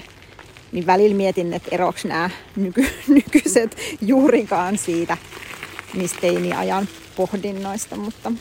Niin 0.71 0.85
välillä 0.85 1.15
mietin, 1.15 1.53
että 1.53 1.69
eroks 1.71 2.05
nämä 2.05 2.29
nyky- 2.55 2.89
nykyiset 3.07 3.77
juurikaan 4.01 4.77
siitä 4.77 5.17
niistä 5.93 6.21
teini-ajan 6.21 6.87
pohdinnoista, 7.15 7.95
mutta 7.95 8.31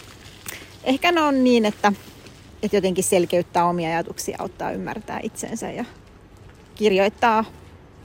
ehkä 0.84 1.12
ne 1.12 1.20
on 1.20 1.44
niin, 1.44 1.64
että, 1.64 1.92
että 2.62 2.76
jotenkin 2.76 3.04
selkeyttää 3.04 3.68
omia 3.68 3.88
ajatuksia, 3.88 4.36
auttaa 4.40 4.70
ymmärtää 4.70 5.20
itsensä 5.22 5.70
ja 5.70 5.84
kirjoittaa 6.74 7.44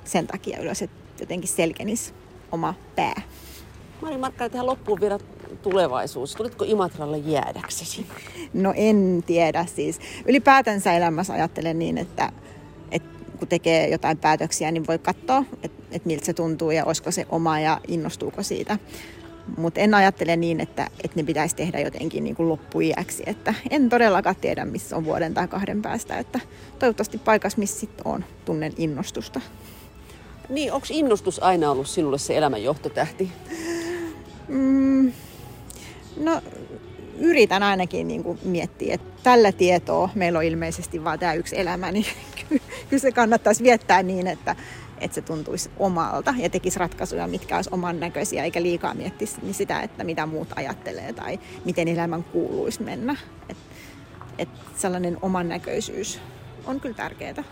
sen 0.04 0.28
takia 0.28 0.60
ylös, 0.60 0.82
että 0.82 1.24
jotenkin 1.24 1.50
selkenisi 1.50 2.14
oma 2.52 2.74
pää. 2.96 3.22
Mari 4.02 4.18
Markka, 4.18 4.50
tähän 4.50 4.66
loppuun 4.66 5.02
vielä 5.02 5.20
tulevaisuus? 5.62 6.36
Tulitko 6.36 6.66
Imatralle 6.68 7.18
jäädäksesi? 7.18 8.06
No 8.54 8.74
en 8.76 9.24
tiedä 9.26 9.66
siis. 9.76 10.00
Ylipäätänsä 10.26 10.94
elämässä 10.94 11.34
ajattelen 11.34 11.80
niin, 11.80 11.98
että, 11.98 12.32
että 12.92 13.10
kun 13.40 13.48
tekee 13.48 13.90
jotain 13.90 14.18
päätöksiä, 14.18 14.72
niin 14.72 14.88
voi 14.88 15.00
katsoa, 15.00 15.44
että, 15.64 15.84
että 15.92 16.08
miltä 16.08 16.26
se 16.26 16.34
tuntuu 16.34 16.72
ja 16.72 16.86
olisiko 16.86 17.12
se 17.12 17.26
oma 17.30 17.60
ja 17.60 17.82
innostuuko 17.88 18.44
siitä. 18.44 18.78
Mutta 19.58 19.80
en 19.80 19.94
ajattele 19.94 20.36
niin, 20.36 20.60
että, 20.60 20.88
että 21.04 21.20
ne 21.20 21.24
pitäisi 21.24 21.56
tehdä 21.56 21.80
jotenkin 21.80 22.24
niin 22.24 22.36
loppuiäksi. 22.40 23.24
Että 23.26 23.54
en 23.70 23.90
todellakaan 23.90 24.36
tiedä, 24.36 24.66
missä 24.66 24.96
on 24.96 25.06
vuoden 25.06 25.34
tai 25.34 25.48
kahden 25.48 25.82
päästä. 25.82 26.18
Että 26.18 26.40
toivottavasti 26.80 27.18
paikassa, 27.18 27.60
missä 27.60 27.80
sitten 27.80 28.08
on, 28.08 28.26
tunnen 28.46 28.74
innostusta. 28.78 29.42
Niin, 30.50 30.74
onko 30.74 30.88
innostus 30.90 31.44
aina 31.44 31.72
ollut 31.72 31.88
sinulle 31.88 32.18
se 32.18 32.38
elämän 32.38 32.64
johtotähti? 32.64 33.32
Mm, 34.48 35.12
No 36.18 36.42
yritän 37.20 37.64
ainakin 37.64 38.08
niin 38.08 38.24
kuin 38.24 38.40
miettiä, 38.44 38.94
että 38.94 39.08
tällä 39.24 39.52
tietoa 39.52 40.10
meillä 40.16 40.40
on 40.40 40.46
ilmeisesti 40.46 41.04
vain 41.04 41.20
tämä 41.20 41.34
yksi 41.34 41.60
elämä, 41.60 41.92
niin 41.92 42.06
kyllä 42.90 43.02
se 43.02 43.12
kannattaisi 43.12 43.64
viettää 43.64 44.04
niin, 44.04 44.28
että, 44.28 44.56
että 44.98 45.16
se 45.16 45.22
tuntuisi 45.22 45.70
omalta 45.78 46.34
ja 46.38 46.50
tekisi 46.50 46.80
ratkaisuja, 46.80 47.28
mitkä 47.28 47.56
olisi 47.56 47.70
oman 47.74 48.00
näköisiä, 48.00 48.44
eikä 48.44 48.62
liikaa 48.62 48.94
miettisi 48.94 49.36
niin 49.42 49.54
sitä, 49.54 49.82
että 49.82 50.04
mitä 50.04 50.26
muut 50.26 50.48
ajattelee 50.56 51.14
tai 51.14 51.40
miten 51.66 51.88
elämän 51.88 52.24
kuuluisi 52.24 52.84
mennä. 52.84 53.16
Et, 53.50 53.58
et 54.38 54.50
sellainen 54.76 55.18
oman 55.22 55.50
näköisyys 55.50 56.20
on 56.66 56.80
kyllä 56.80 56.96
tärkeää. 56.96 57.44